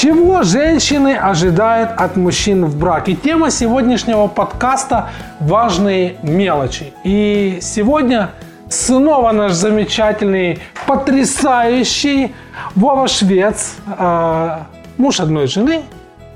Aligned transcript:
Чего 0.00 0.44
женщины 0.44 1.14
ожидают 1.14 1.90
от 1.94 2.16
мужчин 2.16 2.64
в 2.64 2.74
браке? 2.74 3.14
Тема 3.14 3.50
сегодняшнего 3.50 4.28
подкаста– 4.28 5.10
важные 5.40 6.16
мелочи. 6.22 6.94
И 7.04 7.58
сегодня 7.60 8.30
снова 8.70 9.30
наш 9.32 9.52
замечательный, 9.52 10.58
потрясающий 10.86 12.34
Вова 12.74 13.08
Швец, 13.08 13.74
э, 13.98 14.58
муж 14.96 15.20
одной 15.20 15.46
жены, 15.46 15.82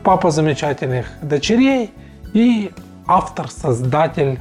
папа 0.03 0.31
замечательных 0.31 1.07
дочерей 1.23 1.91
и 2.35 2.71
автор, 3.07 3.49
создатель 3.49 4.41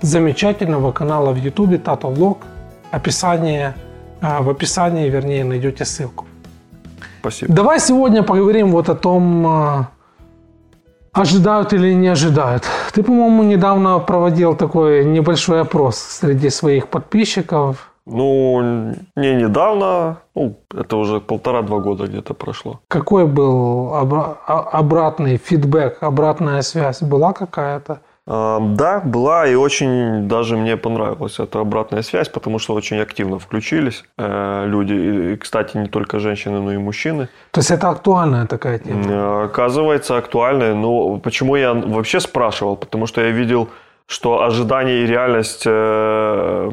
замечательного 0.00 0.90
канала 0.90 1.30
в 1.30 1.36
Ютубе 1.36 1.78
Тато 1.78 2.08
Влог. 2.08 2.38
Описание, 2.90 3.76
э, 4.20 4.42
в 4.42 4.50
описании, 4.50 5.08
вернее, 5.08 5.44
найдете 5.44 5.84
ссылку. 5.84 6.24
Спасибо. 7.24 7.54
Давай 7.54 7.80
сегодня 7.80 8.22
поговорим 8.22 8.70
вот 8.70 8.88
о 8.90 8.94
том, 8.94 9.46
а, 9.46 9.88
ожидают 11.12 11.72
или 11.72 11.94
не 11.94 12.08
ожидают. 12.08 12.64
Ты, 12.92 13.02
по-моему, 13.02 13.42
недавно 13.44 13.98
проводил 13.98 14.54
такой 14.54 15.06
небольшой 15.06 15.62
опрос 15.62 15.96
среди 15.96 16.50
своих 16.50 16.88
подписчиков. 16.88 17.90
Ну, 18.06 18.60
не 19.16 19.34
недавно, 19.34 20.18
ну, 20.34 20.58
это 20.78 20.96
уже 20.98 21.20
полтора-два 21.20 21.78
года 21.78 22.06
где-то 22.06 22.34
прошло. 22.34 22.80
Какой 22.88 23.24
был 23.24 23.94
обра- 23.94 24.36
а- 24.46 24.78
обратный 24.78 25.38
фидбэк, 25.38 26.02
обратная 26.02 26.60
связь 26.62 27.02
была 27.02 27.32
какая-то? 27.32 28.00
Да, 28.26 29.02
была 29.04 29.46
и 29.46 29.54
очень 29.54 30.28
даже 30.28 30.56
мне 30.56 30.76
понравилась 30.76 31.38
эта 31.38 31.60
обратная 31.60 32.02
связь, 32.02 32.28
потому 32.30 32.58
что 32.58 32.72
очень 32.74 32.98
активно 32.98 33.38
включились 33.38 34.02
э, 34.16 34.64
люди. 34.66 34.94
И, 34.94 35.32
и, 35.32 35.36
кстати, 35.36 35.76
не 35.76 35.88
только 35.88 36.18
женщины, 36.18 36.60
но 36.60 36.72
и 36.72 36.78
мужчины. 36.78 37.28
То 37.50 37.60
есть 37.60 37.70
это 37.70 37.90
актуальная 37.90 38.46
такая 38.46 38.78
тема? 38.78 39.02
Э, 39.06 39.44
Оказывается, 39.44 40.16
актуальной. 40.16 40.74
Ну, 40.74 41.20
почему 41.22 41.56
я 41.56 41.74
вообще 41.74 42.18
спрашивал? 42.18 42.76
Потому 42.76 43.06
что 43.06 43.20
я 43.20 43.30
видел, 43.30 43.68
что 44.06 44.42
ожидания 44.42 45.02
и 45.02 45.06
реальность 45.06 45.64
э, 45.66 46.70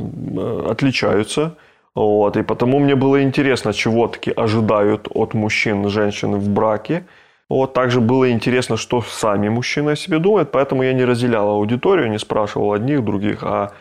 отличаются. 0.70 1.56
Вот, 1.96 2.38
и 2.38 2.44
потому 2.44 2.80
мне 2.80 2.96
было 2.96 3.22
интересно, 3.22 3.74
чего 3.74 4.08
таки 4.08 4.32
ожидают 4.32 5.10
от 5.14 5.34
мужчин, 5.34 5.90
женщин 5.90 6.36
в 6.36 6.48
браке. 6.50 7.04
Вот, 7.52 7.74
также 7.74 8.00
было 8.00 8.32
интересно, 8.32 8.78
что 8.78 9.02
сами 9.02 9.50
мужчины 9.50 9.90
о 9.92 9.96
себе 9.98 10.20
думают, 10.20 10.52
поэтому 10.52 10.84
я 10.84 10.94
не 10.94 11.04
разделял 11.04 11.50
аудиторию, 11.50 12.10
не 12.10 12.18
спрашивал 12.18 12.72
одних, 12.72 13.04
других. 13.04 13.44
А... 13.44 13.72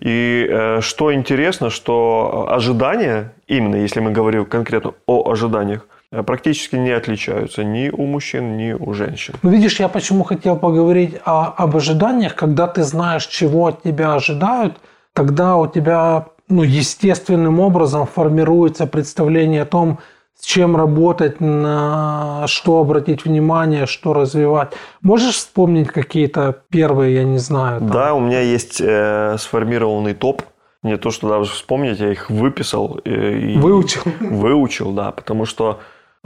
И 0.00 0.46
э, 0.48 0.80
что 0.80 1.12
интересно, 1.12 1.68
что 1.70 2.46
ожидания, 2.48 3.32
именно 3.48 3.74
если 3.74 3.98
мы 3.98 4.12
говорим 4.12 4.44
конкретно 4.44 4.92
о 5.06 5.28
ожиданиях, 5.28 5.88
э, 6.12 6.22
практически 6.22 6.76
не 6.76 6.92
отличаются 6.92 7.64
ни 7.64 7.90
у 7.90 8.06
мужчин, 8.06 8.56
ни 8.56 8.72
у 8.72 8.92
женщин. 8.94 9.34
Ну, 9.42 9.50
видишь, 9.50 9.80
я 9.80 9.88
почему 9.88 10.22
хотел 10.22 10.56
поговорить 10.56 11.16
о- 11.24 11.52
об 11.56 11.76
ожиданиях. 11.76 12.36
Когда 12.36 12.68
ты 12.68 12.84
знаешь, 12.84 13.26
чего 13.26 13.66
от 13.66 13.82
тебя 13.82 14.14
ожидают, 14.14 14.76
тогда 15.14 15.56
у 15.56 15.66
тебя 15.66 16.26
ну, 16.48 16.62
естественным 16.62 17.58
образом 17.58 18.06
формируется 18.06 18.86
представление 18.86 19.62
о 19.62 19.66
том, 19.66 19.98
с 20.38 20.44
чем 20.44 20.76
работать, 20.76 21.40
на 21.40 22.44
что 22.46 22.80
обратить 22.80 23.24
внимание, 23.24 23.86
что 23.86 24.12
развивать. 24.12 24.72
Можешь 25.02 25.36
вспомнить 25.36 25.88
какие-то 25.88 26.62
первые, 26.70 27.14
я 27.16 27.24
не 27.24 27.38
знаю, 27.38 27.80
там, 27.80 27.90
Да, 27.90 28.14
у 28.14 28.20
меня 28.20 28.40
есть 28.40 28.80
э, 28.80 29.36
сформированный 29.38 30.14
топ. 30.14 30.42
Не 30.82 30.96
то, 30.98 31.10
что 31.10 31.28
даже 31.28 31.50
вспомнить, 31.50 31.98
я 31.98 32.12
их 32.12 32.30
выписал. 32.30 33.00
э, 33.04 33.38
и- 33.38 33.58
выучил? 33.58 34.02
Выучил, 34.20 34.92
да, 34.92 35.10
потому 35.10 35.46
что 35.46 35.80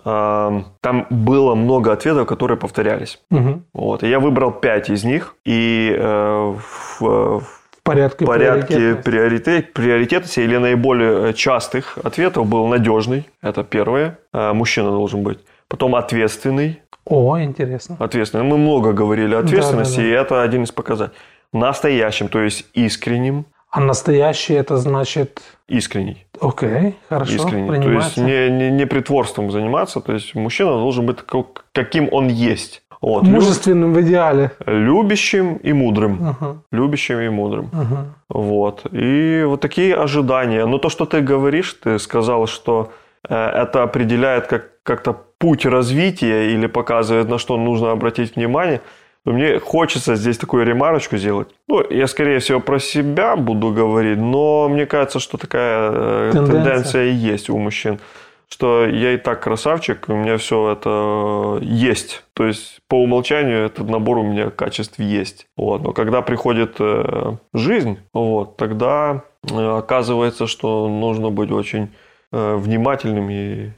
э, 0.04 0.62
там 0.80 1.06
было 1.10 1.54
много 1.54 1.92
ответов, 1.92 2.26
которые 2.26 2.56
повторялись. 2.58 3.20
Мгм. 3.30 3.64
Вот, 3.72 4.02
и 4.02 4.08
я 4.08 4.18
выбрал 4.18 4.50
пять 4.50 4.90
из 4.90 5.04
них, 5.04 5.34
и 5.44 5.94
э, 5.96 6.54
в 6.98 7.00
В 7.40 7.59
порядке, 7.94 8.26
порядке 8.26 8.94
приоритет, 8.96 9.72
приоритетности 9.72 10.40
или 10.40 10.56
наиболее 10.56 11.34
частых 11.34 11.98
ответов 12.02 12.46
был 12.46 12.66
надежный, 12.66 13.28
это 13.42 13.64
первое, 13.64 14.18
Э, 14.32 14.52
мужчина 14.52 14.90
должен 14.90 15.22
быть. 15.22 15.40
Потом 15.68 15.94
ответственный, 15.94 16.80
О, 17.04 17.38
интересно. 17.40 17.96
ответственный. 17.98 18.44
Мы 18.44 18.58
много 18.58 18.92
говорили 18.92 19.34
о 19.34 19.40
ответственности, 19.40 19.96
Да, 19.96 20.02
да, 20.02 20.08
и 20.08 20.10
это 20.10 20.42
один 20.42 20.62
из 20.62 20.72
показателей. 20.72 21.18
Настоящим, 21.52 22.28
то 22.28 22.40
есть 22.40 22.66
искренним, 22.74 23.44
А 23.70 23.80
настоящий 23.80 24.54
это 24.54 24.76
значит... 24.76 25.42
искренний. 25.68 26.26
Окей, 26.40 26.96
хорошо, 27.08 27.34
искренний. 27.34 27.82
То 27.82 27.90
есть 27.90 28.16
не, 28.16 28.50
не, 28.50 28.70
не 28.70 28.86
притворством 28.86 29.50
заниматься. 29.50 30.00
То 30.00 30.12
есть 30.12 30.34
мужчина 30.34 30.70
должен 30.70 31.06
быть 31.06 31.18
каким 31.72 32.08
он 32.12 32.28
есть. 32.28 32.82
Лю- 33.02 33.22
Мужественным 33.22 33.92
в 33.94 34.00
идеале. 34.00 34.50
Любящим 34.66 35.56
и 35.56 35.72
мудрым. 35.72 36.18
Ага, 36.28 36.56
Любящим 36.72 37.20
и 37.20 37.28
мудрым. 37.28 37.68
ага. 37.72 38.04
Вот. 38.28 38.86
И 38.92 39.42
вот 39.46 39.60
такие 39.60 39.94
ожидания. 39.94 40.66
Но 40.66 40.78
то, 40.78 40.88
что 40.90 41.04
ты 41.06 41.20
говоришь, 41.20 41.72
ты 41.84 41.98
сказал, 41.98 42.46
что 42.46 42.92
э, 43.28 43.34
это 43.34 43.82
определяет 43.82 44.46
как, 44.46 44.64
как-то 44.82 45.16
путь 45.38 45.66
развития 45.66 46.50
или 46.52 46.66
показывает, 46.68 47.28
на 47.28 47.38
что 47.38 47.56
нужно 47.56 47.90
обратить 47.92 48.36
внимание. 48.36 48.80
Мне 49.26 49.58
хочется 49.58 50.14
здесь 50.16 50.38
такую 50.38 50.64
ремарочку 50.66 51.16
сделать. 51.18 51.48
Ну, 51.68 51.82
я, 51.90 52.06
скорее 52.06 52.38
всего, 52.38 52.60
про 52.60 52.78
себя 52.78 53.36
буду 53.36 53.70
говорить, 53.70 54.18
но 54.18 54.68
мне 54.68 54.86
кажется, 54.86 55.20
что 55.20 55.36
такая 55.38 55.90
э, 55.92 56.30
Тенденция. 56.32 56.62
тенденция 56.64 57.04
и 57.06 57.12
есть 57.32 57.50
у 57.50 57.58
мужчин. 57.58 57.98
Что 58.52 58.84
я 58.84 59.12
и 59.12 59.16
так 59.16 59.42
красавчик, 59.42 60.06
у 60.08 60.14
меня 60.14 60.36
все 60.36 60.72
это 60.72 61.58
есть. 61.62 62.24
То 62.34 62.46
есть, 62.46 62.80
по 62.88 63.00
умолчанию 63.00 63.64
этот 63.66 63.88
набор 63.88 64.18
у 64.18 64.22
меня 64.22 64.50
качеств 64.50 64.98
есть. 64.98 65.46
Вот. 65.56 65.82
Но 65.82 65.92
когда 65.92 66.20
приходит 66.20 66.76
э, 66.80 67.36
жизнь, 67.54 67.98
вот, 68.12 68.56
тогда 68.56 69.22
э, 69.48 69.78
оказывается, 69.78 70.48
что 70.48 70.88
нужно 70.88 71.30
быть 71.30 71.52
очень 71.52 71.90
э, 72.32 72.56
внимательным 72.56 73.30
и 73.30 73.70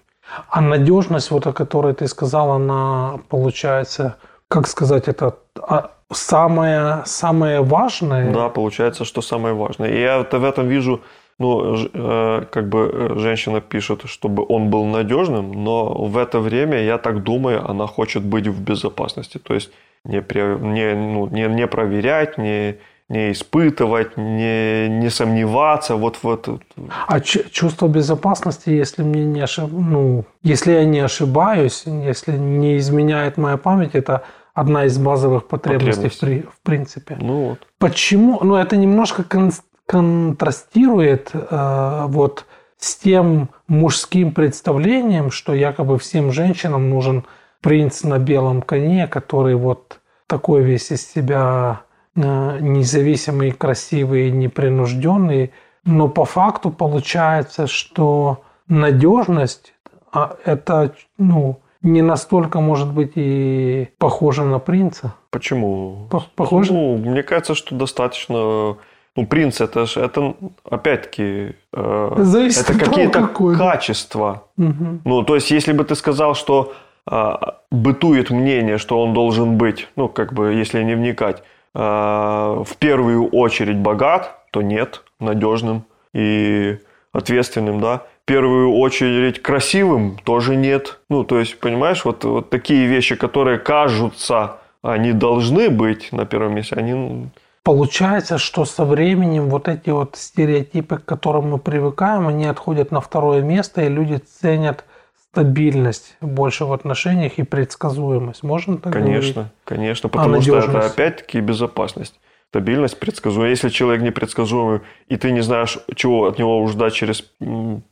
А 0.49 0.63
надежность, 0.63 1.31
вот 1.31 1.47
о 1.47 1.53
которой 1.53 1.93
ты 1.93 2.09
сказал, 2.09 2.53
она 2.53 3.21
получается, 3.29 4.17
как 4.49 4.67
сказать, 4.67 5.07
это 5.07 5.37
а, 5.61 5.91
самое, 6.11 7.03
самое 7.05 7.61
важное. 7.61 8.33
Да, 8.33 8.49
получается, 8.49 9.05
что 9.05 9.23
самое 9.23 9.55
важное. 9.55 9.91
И 9.91 10.01
я 10.01 10.21
это 10.21 10.39
в 10.39 10.45
этом 10.45 10.69
вижу, 10.69 11.03
ну, 11.39 11.77
э, 11.93 12.45
как 12.51 12.69
бы 12.69 12.91
э, 12.93 13.19
женщина 13.19 13.61
пишет, 13.61 14.03
чтобы 14.07 14.45
он 14.49 14.71
был 14.71 14.85
надежным, 14.85 15.53
но 15.65 15.93
в 15.93 16.17
это 16.19 16.39
время, 16.41 16.83
я 16.83 16.99
так 16.99 17.23
думаю, 17.23 17.69
она 17.71 17.87
хочет 17.87 18.23
быть 18.23 18.47
в 18.47 18.61
безопасности. 18.63 19.39
То 19.39 19.55
есть 19.55 19.71
не, 20.05 20.17
не, 20.19 20.95
ну, 20.95 21.27
не, 21.29 21.49
не 21.49 21.67
проверять, 21.67 22.39
не, 22.39 22.77
не 23.09 23.33
испытывать, 23.33 24.17
не, 24.17 24.89
не 24.89 25.11
сомневаться. 25.11 25.97
Вот, 25.97 26.19
вот, 26.23 26.49
А 27.07 27.21
чувство 27.21 27.89
безопасности, 27.89 28.71
если 28.71 29.03
мне 29.03 29.25
не 29.25 29.41
ошиб... 29.41 29.69
ну, 29.71 30.25
если 30.43 30.73
я 30.73 30.85
не 30.85 31.01
ошибаюсь, 31.01 31.85
если 31.87 32.33
не 32.39 32.77
изменяет 32.79 33.37
моя 33.37 33.57
память, 33.57 33.95
это 33.95 34.23
одна 34.55 34.85
из 34.85 34.99
базовых 34.99 35.49
потребностей 35.49 36.09
в, 36.09 36.19
при- 36.19 36.43
в 36.43 36.61
принципе. 36.63 37.17
ну 37.21 37.49
вот. 37.49 37.59
Почему? 37.79 38.39
Ну, 38.43 38.55
это 38.57 38.77
немножко 38.77 39.25
кон- 39.25 39.53
контрастирует 39.93 41.33
э, 41.35 42.05
вот 42.09 42.47
с 42.79 42.97
тем 42.97 43.51
мужским 43.69 44.33
представлением, 44.33 45.31
что 45.31 45.53
якобы 45.53 45.99
всем 45.99 46.33
женщинам 46.33 46.89
нужен 46.89 47.27
принц 47.61 48.03
на 48.03 48.19
белом 48.19 48.63
коне, 48.63 49.07
который 49.07 49.55
вот 49.55 50.01
такой 50.27 50.63
весь 50.63 50.91
из 50.91 51.07
себя 51.07 51.83
э, 52.17 52.59
независимый, 52.61 53.51
красивый, 53.51 54.31
непринужденный. 54.31 55.53
Но 55.85 56.09
по 56.09 56.25
факту 56.25 56.71
получается, 56.71 57.67
что 57.67 58.45
надежность 58.69 59.75
а, 60.11 60.37
это 60.47 60.95
ну, 61.19 61.61
не 61.83 62.01
настолько 62.01 62.61
может 62.61 62.91
быть 62.91 63.13
и 63.17 63.91
похожа 63.99 64.45
на 64.45 64.59
принца. 64.59 65.13
Почему? 65.29 66.09
По- 66.11 66.25
Похоже? 66.35 66.73
Ну, 66.73 66.97
мне 66.97 67.23
кажется, 67.23 67.55
что 67.55 67.75
достаточно... 67.75 68.79
Ну, 69.17 69.27
принц, 69.27 69.61
это 69.61 69.87
ж, 69.87 69.99
это, 69.99 70.35
опять-таки, 70.65 71.55
э, 71.75 72.15
Зависит 72.17 72.71
это 72.71 72.79
какие-то 72.79 73.29
качества. 73.59 74.45
Мгм. 74.57 75.03
Ну, 75.05 75.23
то 75.23 75.35
есть, 75.35 75.51
если 75.51 75.73
бы 75.73 75.85
ты 75.85 75.95
сказал, 75.95 76.35
что 76.35 76.73
а, 77.05 77.59
бытует 77.71 78.31
мнение, 78.31 78.79
что 78.79 79.01
он 79.03 79.13
должен 79.13 79.59
быть, 79.59 79.89
ну, 79.97 80.09
как 80.09 80.33
бы, 80.33 80.53
если 80.53 80.83
не 80.83 80.95
вникать, 80.95 81.43
а, 81.75 82.63
в 82.65 82.77
первую 82.77 83.29
очередь 83.29 83.79
богат, 83.79 84.39
то 84.53 84.63
нет, 84.63 85.03
надежным 85.19 85.85
и 86.15 86.79
ответственным, 87.13 87.81
да. 87.81 88.03
В 88.23 88.25
первую 88.25 88.73
очередь 88.75 89.43
красивым 89.43 90.17
тоже 90.23 90.55
нет. 90.55 91.01
Ну, 91.09 91.25
то 91.25 91.41
есть, 91.41 91.59
понимаешь, 91.59 92.05
вот, 92.05 92.25
вот 92.25 92.51
такие 92.51 92.87
вещи, 92.87 93.17
которые 93.17 93.59
кажутся, 93.59 94.59
они 94.81 95.13
должны 95.13 95.71
быть 95.71 96.13
на 96.13 96.25
первом 96.25 96.55
месте, 96.55 96.77
они 96.77 96.93
ну, 96.95 97.31
Получается, 97.65 98.39
что 98.39 98.65
со 98.65 98.85
временем 98.85 99.49
вот 99.49 99.69
эти 99.69 99.91
вот 99.91 100.17
стереотипы, 100.17 100.99
к 100.99 101.05
которым 101.05 101.51
мы 101.51 101.59
привыкаем, 101.59 102.27
они 102.27 102.47
отходят 102.47 102.91
на 102.91 103.01
второе 103.01 103.41
место, 103.43 103.83
и 103.83 103.89
люди 103.89 104.17
ценят 104.17 104.85
стабильность 105.31 106.17
больше 106.21 106.65
в 106.65 106.73
отношениях 106.73 107.39
и 107.39 107.45
предсказуемость. 107.45 108.43
Можно 108.43 108.79
так 108.79 108.93
Конечно, 108.93 109.33
говорить? 109.33 109.53
конечно, 109.65 110.09
потому 110.09 110.43
что 110.43 110.59
это 110.59 110.87
опять-таки 110.87 111.41
безопасность. 111.41 112.19
Стабильность, 112.49 112.99
предсказуемость. 112.99 113.63
Если 113.63 113.75
человек 113.75 114.03
непредсказуемый, 114.03 114.81
и 115.09 115.17
ты 115.17 115.31
не 115.31 115.41
знаешь, 115.41 115.79
чего 115.95 116.27
от 116.27 116.39
него 116.39 116.67
ждать 116.67 116.93
через 116.93 117.25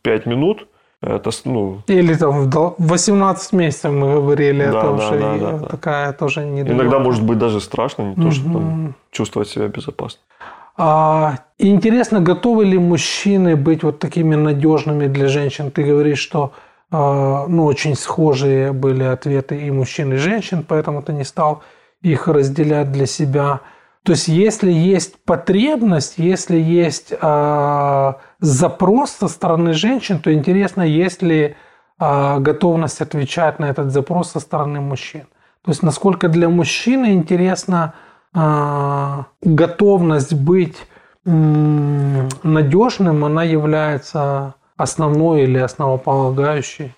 5 0.02 0.26
минут, 0.26 0.66
это, 1.02 1.31
ну... 1.44 1.82
Или 1.87 2.14
там 2.14 2.50
18 2.79 3.52
месяцев 3.52 3.93
мы 3.93 4.14
говорили, 4.14 4.64
да, 4.64 4.69
это 4.69 4.82
да, 4.82 4.91
уже 4.91 5.19
да, 5.19 5.58
да, 5.58 5.67
такая 5.67 6.12
тоже 6.12 6.44
не 6.44 6.61
Иногда 6.61 6.99
может 6.99 7.23
быть 7.23 7.38
даже 7.38 7.61
страшно, 7.61 8.02
не 8.02 8.14
то, 8.17 8.31
что 8.31 8.44
там 8.44 8.94
чувствовать 9.11 9.49
себя 9.49 9.69
безопасно. 9.69 10.20
А, 10.76 11.38
интересно, 11.58 12.20
готовы 12.20 12.64
ли 12.64 12.79
мужчины 12.79 13.56
быть 13.56 13.82
вот 13.82 13.99
такими 13.99 14.35
надежными 14.35 15.08
для 15.08 15.29
женщин? 15.29 15.70
Ты 15.70 15.82
говоришь, 15.85 16.19
что 16.19 16.52
а, 16.91 17.47
ну, 17.49 17.64
очень 17.64 17.94
схожие 17.94 18.73
были 18.73 19.05
ответы 19.05 19.56
и 19.61 19.70
мужчин, 19.70 20.12
и 20.12 20.17
женщин, 20.17 20.64
поэтому 20.67 21.02
ты 21.02 21.12
не 21.12 21.25
стал 21.25 21.62
их 22.02 22.29
разделять 22.29 22.93
для 22.93 23.06
себя. 23.06 23.61
То 24.02 24.12
есть, 24.12 24.29
если 24.29 24.73
есть 24.73 25.23
потребность, 25.25 26.14
если 26.17 26.58
есть 26.58 27.12
э, 27.12 28.12
запрос 28.41 29.11
со 29.11 29.29
стороны 29.29 29.75
женщин, 29.75 30.20
то 30.20 30.32
интересно, 30.32 30.82
есть 30.82 31.23
ли 31.23 31.55
э, 31.99 32.38
готовность 32.38 33.02
отвечать 33.02 33.58
на 33.58 33.67
этот 33.67 33.93
запрос 33.93 34.31
со 34.31 34.41
стороны 34.41 34.81
мужчин. 34.81 35.26
То 35.62 35.70
есть, 35.70 35.82
насколько 35.82 36.29
для 36.29 36.49
мужчины 36.49 37.12
интересна 37.12 37.93
э, 38.35 39.23
готовность 39.43 40.32
быть 40.32 40.79
э, 41.26 42.29
надежным, 42.43 43.25
она 43.26 43.43
является 43.43 44.55
основной 44.79 45.43
или 45.43 45.58
основополагающей. 45.58 46.94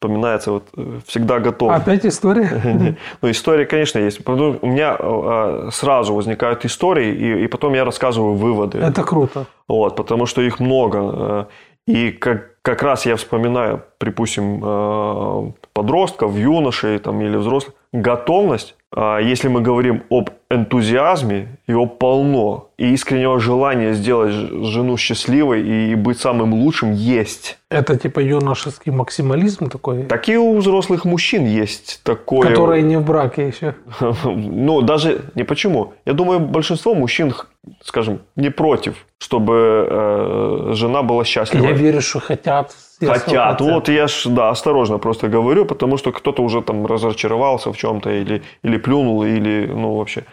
Вспоминается 0.00 0.52
вот 0.52 0.68
э, 0.76 1.00
всегда 1.08 1.40
готов. 1.40 1.72
Опять 1.72 2.06
история? 2.06 2.96
Ну, 3.20 3.30
история, 3.30 3.66
конечно, 3.66 3.98
есть. 3.98 4.20
У 4.26 4.66
меня 4.66 4.96
а, 4.98 5.70
сразу 5.72 6.14
возникают 6.14 6.64
истории, 6.64 7.12
и, 7.12 7.44
и 7.44 7.48
потом 7.48 7.74
я 7.74 7.84
рассказываю 7.84 8.34
выводы. 8.34 8.78
Это 8.78 9.02
круто. 9.02 9.46
Вот, 9.66 9.96
потому 9.96 10.26
что 10.26 10.40
их 10.40 10.60
много. 10.60 10.98
Э, 11.02 11.44
и 11.88 12.12
как, 12.12 12.60
как 12.62 12.82
раз 12.82 13.06
я 13.06 13.16
вспоминаю, 13.16 13.82
припустим, 13.98 14.62
э, 14.62 15.52
подростков, 15.72 16.36
юношей 16.36 16.98
там, 17.00 17.20
или 17.20 17.36
взрослых, 17.36 17.74
готовность, 17.92 18.76
если 18.96 19.48
мы 19.48 19.60
говорим 19.60 20.02
об 20.10 20.30
энтузиазме, 20.50 21.58
его 21.66 21.86
полно, 21.86 22.70
и 22.78 22.92
искреннего 22.94 23.38
желания 23.38 23.92
сделать 23.92 24.32
жену 24.32 24.96
счастливой 24.96 25.62
и 25.62 25.94
быть 25.94 26.18
самым 26.18 26.54
лучшим 26.54 26.92
есть. 26.92 27.58
Это 27.70 27.98
типа 27.98 28.20
юношеский 28.20 28.92
максимализм 28.92 29.68
такой? 29.68 30.04
Так 30.04 30.28
и 30.28 30.38
у 30.38 30.56
взрослых 30.56 31.04
мужчин 31.04 31.44
есть 31.44 32.00
такое. 32.02 32.48
Которые 32.48 32.82
не 32.82 32.96
в 32.96 33.04
браке 33.04 33.48
еще. 33.48 33.74
Ну, 34.24 34.80
даже 34.80 35.20
не 35.34 35.44
почему. 35.44 35.92
Я 36.06 36.14
думаю, 36.14 36.40
большинство 36.40 36.94
мужчин, 36.94 37.34
скажем, 37.82 38.20
не 38.36 38.50
против, 38.50 39.06
чтобы 39.18 39.86
э, 39.90 40.70
жена 40.74 41.02
была 41.02 41.24
счастлива. 41.24 41.66
Я 41.66 41.72
верю, 41.72 42.00
что 42.00 42.20
хотят. 42.20 42.74
Хотят. 43.00 43.60
Вот 43.60 43.88
я 43.88 44.06
ж, 44.06 44.26
да, 44.26 44.50
осторожно 44.50 44.98
просто 44.98 45.28
говорю, 45.28 45.64
потому 45.64 45.98
что 45.98 46.12
кто-то 46.12 46.42
уже 46.42 46.62
там 46.62 46.86
разочаровался 46.86 47.72
в 47.72 47.76
чем-то 47.76 48.10
или, 48.10 48.42
или 48.64 48.78
плюнул, 48.78 49.22
или, 49.22 49.66
ну, 49.66 49.96
вообще. 49.96 50.24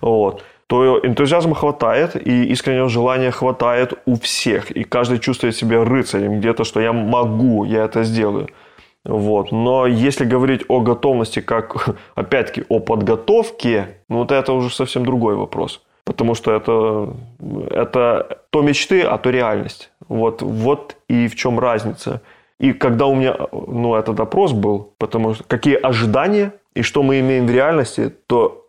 Вот 0.00 0.42
то 0.70 1.00
энтузиазма 1.02 1.56
хватает, 1.56 2.14
и 2.14 2.44
искреннего 2.44 2.88
желания 2.88 3.32
хватает 3.32 3.94
у 4.06 4.14
всех. 4.14 4.70
И 4.70 4.84
каждый 4.84 5.18
чувствует 5.18 5.56
себя 5.56 5.84
рыцарем 5.84 6.38
где-то, 6.38 6.62
что 6.62 6.80
я 6.80 6.92
могу, 6.92 7.64
я 7.64 7.86
это 7.86 8.04
сделаю. 8.04 8.46
Вот. 9.04 9.50
Но 9.50 9.88
если 9.88 10.24
говорить 10.24 10.62
о 10.68 10.80
готовности, 10.80 11.40
как, 11.40 11.96
опять-таки, 12.14 12.64
о 12.68 12.78
подготовке, 12.78 13.98
ну 14.08 14.18
вот 14.18 14.30
это 14.30 14.52
уже 14.52 14.70
совсем 14.70 15.04
другой 15.04 15.34
вопрос. 15.34 15.82
Потому 16.10 16.34
что 16.34 16.50
это, 16.50 17.14
это 17.70 18.38
то 18.50 18.62
мечты, 18.62 19.02
а 19.02 19.16
то 19.16 19.30
реальность. 19.30 19.92
Вот, 20.08 20.42
вот 20.42 20.96
и 21.08 21.28
в 21.28 21.36
чем 21.36 21.60
разница. 21.60 22.20
И 22.58 22.72
когда 22.72 23.06
у 23.06 23.14
меня 23.14 23.36
ну, 23.52 23.94
этот 23.94 24.18
опрос 24.18 24.52
был, 24.52 24.92
потому 24.98 25.34
что 25.34 25.44
какие 25.44 25.76
ожидания 25.76 26.52
и 26.74 26.82
что 26.82 27.04
мы 27.04 27.20
имеем 27.20 27.46
в 27.46 27.50
реальности, 27.50 28.12
то 28.26 28.66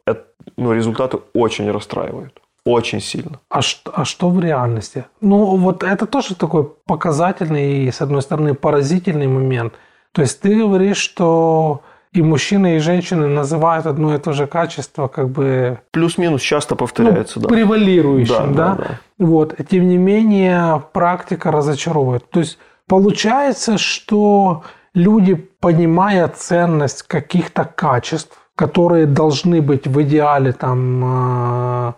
ну, 0.58 0.74
результаты 0.74 1.18
очень 1.34 1.72
расстраивают. 1.72 2.40
Очень 2.64 3.02
сильно. 3.02 3.40
А 3.50 3.62
а 3.94 4.06
что 4.06 4.30
в 4.30 4.40
реальности? 4.40 5.06
Ну, 5.22 5.58
вот 5.58 5.84
это 5.84 6.06
тоже 6.06 6.36
такой 6.36 6.64
показательный 6.86 7.88
и, 7.88 7.92
с 7.92 8.02
одной 8.02 8.22
стороны, 8.22 8.54
поразительный 8.54 9.28
момент. 9.28 9.74
То 10.12 10.22
есть 10.22 10.42
ты 10.42 10.56
говоришь, 10.56 10.98
что 10.98 11.82
и 12.14 12.22
мужчины, 12.22 12.76
и 12.76 12.80
женщины 12.80 13.28
называют 13.28 13.86
одно 13.86 14.14
и 14.14 14.18
то 14.18 14.34
же 14.34 14.46
качество 14.46 15.08
как 15.08 15.30
бы... 15.30 15.80
Плюс-минус 15.92 16.42
часто 16.42 16.76
повторяется, 16.76 17.40
ну, 17.40 17.48
да. 17.48 17.56
Превалирующим, 17.56 18.54
да, 18.54 18.76
да? 18.76 18.76
да, 18.76 18.76
да. 18.76 19.00
Вот. 19.18 19.56
Тем 19.70 19.88
не 19.88 19.98
менее, 19.98 20.84
практика 20.92 21.52
разочаровывает. 21.52 22.30
То 22.30 22.40
есть 22.42 22.58
получается, 22.88 23.78
что 23.78 24.64
люди, 24.94 25.36
понимая 25.36 26.28
ценность 26.28 27.04
каких-то 27.04 27.64
качеств, 27.64 28.38
которые 28.56 29.06
должны 29.06 29.62
быть 29.62 29.88
в 29.88 30.02
идеале 30.02 30.52
там 30.52 31.02
э, 31.04 31.94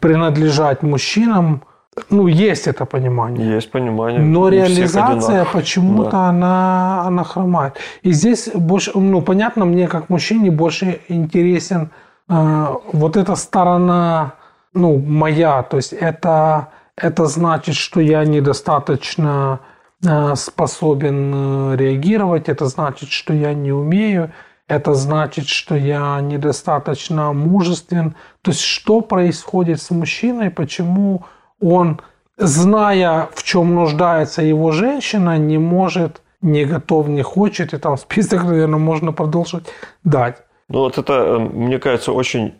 принадлежать 0.00 0.82
мужчинам, 0.82 1.62
ну, 2.08 2.26
есть 2.26 2.66
это 2.66 2.86
понимание. 2.86 3.56
Есть 3.56 3.70
понимание. 3.70 4.20
Но 4.20 4.48
реализация 4.48 5.44
почему-то 5.44 6.10
да. 6.10 6.28
она, 6.28 7.02
она 7.06 7.24
хромает. 7.24 7.76
И 8.02 8.12
здесь 8.12 8.48
больше, 8.54 8.92
ну, 8.94 9.20
понятно, 9.20 9.66
мне 9.66 9.88
как 9.88 10.08
мужчине 10.08 10.50
больше 10.50 11.00
интересен 11.08 11.90
э, 12.30 12.66
вот 12.92 13.16
эта 13.16 13.36
сторона, 13.36 14.34
ну, 14.72 14.98
моя. 14.98 15.62
То 15.62 15.76
есть 15.76 15.92
это, 15.92 16.68
это 16.96 17.26
значит, 17.26 17.74
что 17.74 18.00
я 18.00 18.24
недостаточно 18.24 19.60
э, 20.02 20.34
способен 20.34 21.32
э, 21.34 21.76
реагировать, 21.76 22.48
это 22.48 22.66
значит, 22.66 23.10
что 23.10 23.34
я 23.34 23.52
не 23.52 23.72
умею 23.72 24.30
это 24.68 24.94
значит, 24.94 25.48
что 25.48 25.74
я 25.74 26.18
недостаточно 26.22 27.34
мужествен. 27.34 28.14
То 28.40 28.52
есть, 28.52 28.62
что 28.62 29.02
происходит 29.02 29.82
с 29.82 29.90
мужчиной, 29.90 30.50
почему 30.50 31.24
он, 31.62 32.00
зная, 32.36 33.28
в 33.34 33.42
чем 33.42 33.74
нуждается 33.74 34.42
его 34.42 34.72
женщина, 34.72 35.38
не 35.38 35.58
может, 35.58 36.20
не 36.42 36.64
готов, 36.64 37.08
не 37.08 37.22
хочет, 37.22 37.72
и 37.72 37.78
там 37.78 37.96
список, 37.96 38.44
наверное, 38.44 38.78
можно 38.78 39.12
продолжить 39.12 39.64
дать. 40.04 40.36
Ну 40.68 40.80
вот 40.80 40.98
это, 40.98 41.12
э, 41.12 41.38
мне 41.38 41.78
кажется, 41.78 42.12
очень 42.12 42.54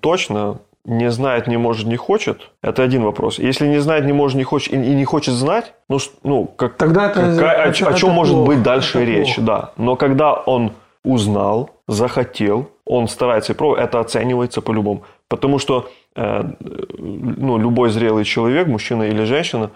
точно. 0.00 0.58
Не 0.84 1.10
знает, 1.10 1.48
не 1.48 1.56
может, 1.56 1.88
не 1.88 1.96
хочет. 1.96 2.52
Это 2.62 2.84
один 2.84 3.02
вопрос. 3.02 3.40
Если 3.40 3.66
не 3.66 3.80
знает, 3.80 4.04
не 4.04 4.12
может, 4.12 4.38
не 4.38 4.44
хочет 4.44 4.72
и, 4.72 4.76
не 4.76 5.04
хочет 5.04 5.34
знать, 5.34 5.74
ну, 5.88 5.98
ну 6.22 6.46
как, 6.46 6.76
Тогда 6.76 7.10
это, 7.10 7.34
какая, 7.34 7.56
это, 7.56 7.86
о, 7.86 7.90
о 7.90 7.94
чем 7.94 8.08
это 8.08 8.14
может 8.14 8.34
плохо. 8.34 8.46
быть 8.46 8.62
дальше 8.62 8.98
это 8.98 9.10
речь, 9.10 9.34
плохо. 9.34 9.46
да. 9.46 9.70
Но 9.76 9.96
когда 9.96 10.32
он 10.32 10.70
узнал, 11.04 11.70
захотел, 11.88 12.70
он 12.84 13.08
старается 13.08 13.52
и 13.52 13.56
пробует, 13.56 13.80
это 13.80 13.98
оценивается 13.98 14.60
по-любому. 14.60 15.02
Потому 15.28 15.58
что 15.58 15.88
ну, 16.16 17.58
любой 17.58 17.90
зрелый 17.90 18.24
человек, 18.24 18.66
мужчина 18.66 19.04
или 19.04 19.24
женщина, 19.24 19.70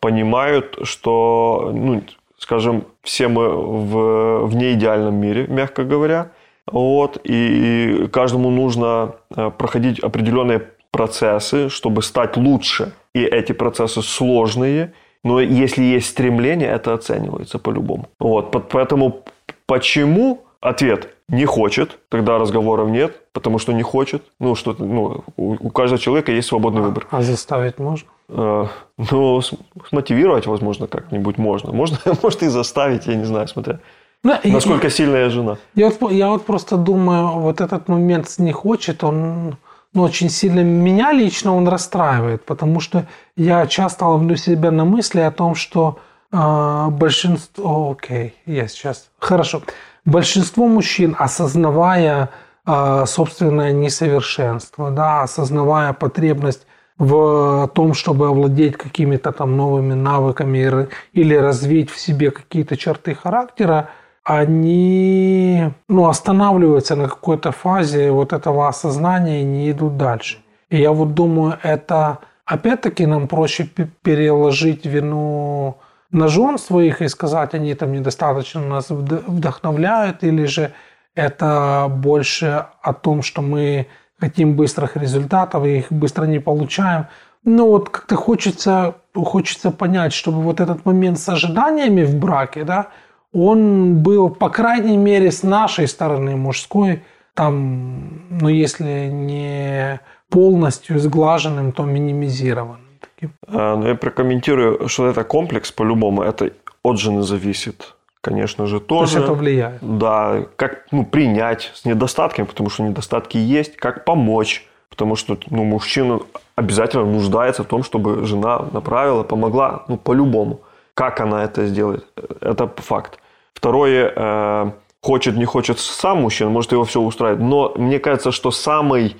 понимают, 0.00 0.78
что, 0.82 1.72
ну, 1.74 2.02
скажем, 2.38 2.84
все 3.02 3.28
мы 3.28 3.48
в, 3.48 4.46
в 4.46 4.56
неидеальном 4.56 5.14
мире, 5.14 5.46
мягко 5.48 5.84
говоря, 5.84 6.30
вот, 6.66 7.18
и 7.24 8.08
каждому 8.12 8.50
нужно 8.50 9.14
э, 9.36 9.50
проходить 9.56 10.00
определенные 10.00 10.68
процессы, 10.90 11.68
чтобы 11.68 12.02
стать 12.02 12.36
лучше. 12.36 12.92
И 13.14 13.22
эти 13.22 13.52
процессы 13.52 14.02
сложные, 14.02 14.92
но 15.22 15.40
если 15.40 15.84
есть 15.84 16.08
стремление, 16.08 16.68
это 16.68 16.92
оценивается 16.92 17.58
по-любому. 17.58 18.08
Вот, 18.18 18.50
поэтому 18.68 19.24
почему 19.66 20.46
Ответ– 20.60 21.10
не 21.28 21.44
хочет, 21.44 21.98
тогда 22.08 22.38
разговоров 22.38 22.88
нет, 22.88 23.20
потому 23.32 23.58
что 23.58 23.72
не 23.72 23.82
хочет. 23.82 24.22
Ну, 24.38 24.54
что 24.54 24.76
ну, 24.78 25.24
у, 25.36 25.56
у 25.66 25.70
каждого 25.70 25.98
человека 25.98 26.32
есть 26.32 26.48
свободный 26.48 26.82
а, 26.82 26.84
выбор. 26.84 27.06
А 27.10 27.22
заставить 27.22 27.78
можно? 27.78 28.08
А, 28.28 28.68
ну, 29.10 29.40
смотивировать, 29.88 30.46
возможно, 30.46 30.86
как-нибудь 30.86 31.38
можно. 31.38 31.72
Можно, 31.72 31.98
может, 32.22 32.42
и 32.42 32.48
заставить, 32.48 33.06
я 33.06 33.14
не 33.14 33.24
знаю, 33.24 33.48
смотря. 33.48 33.80
Ну, 34.22 34.34
Насколько 34.44 34.86
и, 34.86 34.90
сильная 34.90 35.28
жена. 35.30 35.58
Я 35.74 35.90
вот, 35.90 36.12
я 36.12 36.30
вот 36.30 36.44
просто 36.44 36.76
думаю, 36.76 37.40
вот 37.40 37.60
этот 37.60 37.88
момент 37.88 38.32
не 38.38 38.52
хочет, 38.52 39.04
он 39.04 39.56
ну, 39.92 40.02
очень 40.02 40.30
сильно 40.30 40.60
меня 40.60 41.12
лично 41.12 41.56
он 41.56 41.68
расстраивает, 41.68 42.44
потому 42.44 42.80
что 42.80 43.06
я 43.36 43.66
часто 43.66 44.06
ловлю 44.06 44.36
себя 44.36 44.70
на 44.70 44.84
мысли 44.84 45.20
о 45.20 45.30
том, 45.30 45.54
что 45.54 45.98
э, 46.32 46.86
большинство... 46.90 47.92
Окей, 47.92 48.34
я 48.46 48.68
сейчас... 48.68 49.10
Хорошо. 49.18 49.62
Большинство 50.06 50.68
мужчин, 50.68 51.16
осознавая 51.18 52.30
э, 52.64 53.04
собственное 53.06 53.72
несовершенство, 53.72 54.92
да, 54.92 55.22
осознавая 55.22 55.92
потребность 55.92 56.66
в 56.96 57.70
том, 57.74 57.92
чтобы 57.92 58.28
овладеть 58.28 58.76
какими-то 58.76 59.32
там 59.32 59.56
новыми 59.56 59.94
навыками 59.94 60.88
или 61.12 61.34
развить 61.34 61.90
в 61.90 61.98
себе 61.98 62.30
какие-то 62.30 62.76
черты 62.76 63.14
характера, 63.14 63.90
они 64.22 65.70
ну, 65.88 66.08
останавливаются 66.08 66.94
на 66.94 67.08
какой-то 67.08 67.50
фазе 67.50 68.10
вот 68.12 68.32
этого 68.32 68.68
осознания 68.68 69.42
и 69.42 69.44
не 69.44 69.70
идут 69.72 69.96
дальше. 69.96 70.38
И 70.70 70.78
я 70.78 70.92
вот 70.92 71.14
думаю, 71.14 71.58
это 71.62 72.18
опять-таки 72.44 73.06
нам 73.06 73.26
проще 73.26 73.68
переложить 74.02 74.86
вину 74.86 75.78
на 76.10 76.28
жен 76.28 76.58
своих 76.58 77.02
и 77.02 77.08
сказать, 77.08 77.54
они 77.54 77.74
там 77.74 77.92
недостаточно 77.92 78.60
нас 78.60 78.90
вдохновляют, 78.90 80.24
или 80.24 80.44
же 80.44 80.72
это 81.14 81.88
больше 81.90 82.66
о 82.82 82.92
том, 82.92 83.22
что 83.22 83.42
мы 83.42 83.86
хотим 84.18 84.54
быстрых 84.54 84.96
результатов 84.96 85.64
и 85.64 85.78
их 85.78 85.92
быстро 85.92 86.26
не 86.26 86.38
получаем. 86.38 87.06
Но 87.44 87.68
вот 87.68 87.90
как-то 87.90 88.16
хочется, 88.16 88.96
хочется 89.14 89.70
понять, 89.70 90.12
чтобы 90.12 90.42
вот 90.42 90.60
этот 90.60 90.84
момент 90.84 91.18
с 91.18 91.28
ожиданиями 91.28 92.02
в 92.04 92.16
браке, 92.16 92.64
да, 92.64 92.88
он 93.32 93.98
был, 94.02 94.30
по 94.30 94.48
крайней 94.48 94.96
мере, 94.96 95.30
с 95.30 95.42
нашей 95.42 95.86
стороны 95.86 96.36
мужской, 96.36 97.02
там, 97.34 98.22
ну, 98.30 98.48
если 98.48 99.08
не 99.08 100.00
полностью 100.30 100.98
сглаженным, 100.98 101.72
то 101.72 101.84
минимизированным. 101.84 102.85
Таким. 103.16 103.32
А, 103.48 103.76
ну, 103.76 103.88
я 103.88 103.94
прокомментирую, 103.94 104.88
что 104.88 105.08
это 105.08 105.24
комплекс 105.24 105.72
по-любому, 105.72 106.22
это 106.22 106.52
от 106.82 106.98
жены 106.98 107.22
зависит 107.22 107.92
конечно 108.22 108.66
же, 108.66 108.80
тоже. 108.80 109.12
То 109.12 109.18
есть 109.18 109.24
это 109.24 109.34
влияет. 109.34 109.98
Да, 109.98 110.46
как 110.56 110.86
ну, 110.90 111.04
принять 111.04 111.70
с 111.74 111.84
недостатками, 111.84 112.44
потому 112.44 112.70
что 112.70 112.82
недостатки 112.82 113.38
есть, 113.38 113.76
как 113.76 114.04
помочь, 114.04 114.66
потому 114.90 115.14
что 115.14 115.38
ну, 115.48 115.62
мужчина 115.62 116.18
обязательно 116.56 117.04
нуждается 117.04 117.62
в 117.62 117.66
том, 117.66 117.84
чтобы 117.84 118.26
жена 118.26 118.66
направила, 118.72 119.22
помогла, 119.22 119.84
ну, 119.86 119.96
по-любому. 119.96 120.60
Как 120.94 121.20
она 121.20 121.44
это 121.44 121.66
сделает, 121.66 122.04
это 122.40 122.66
факт. 122.78 123.20
Второе, 123.54 124.12
э, 124.16 124.70
хочет, 125.02 125.36
не 125.36 125.44
хочет 125.44 125.78
сам 125.78 126.22
мужчина, 126.22 126.50
может 126.50 126.72
его 126.72 126.82
все 126.84 127.00
устраивает. 127.00 127.40
Но 127.40 127.74
мне 127.76 128.00
кажется, 128.00 128.32
что 128.32 128.50
самый 128.50 129.16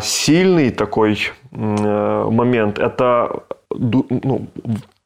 сильный 0.00 0.70
такой 0.70 1.18
э, 1.52 2.28
момент, 2.30 2.78
это 2.78 3.44
ну, 3.70 4.46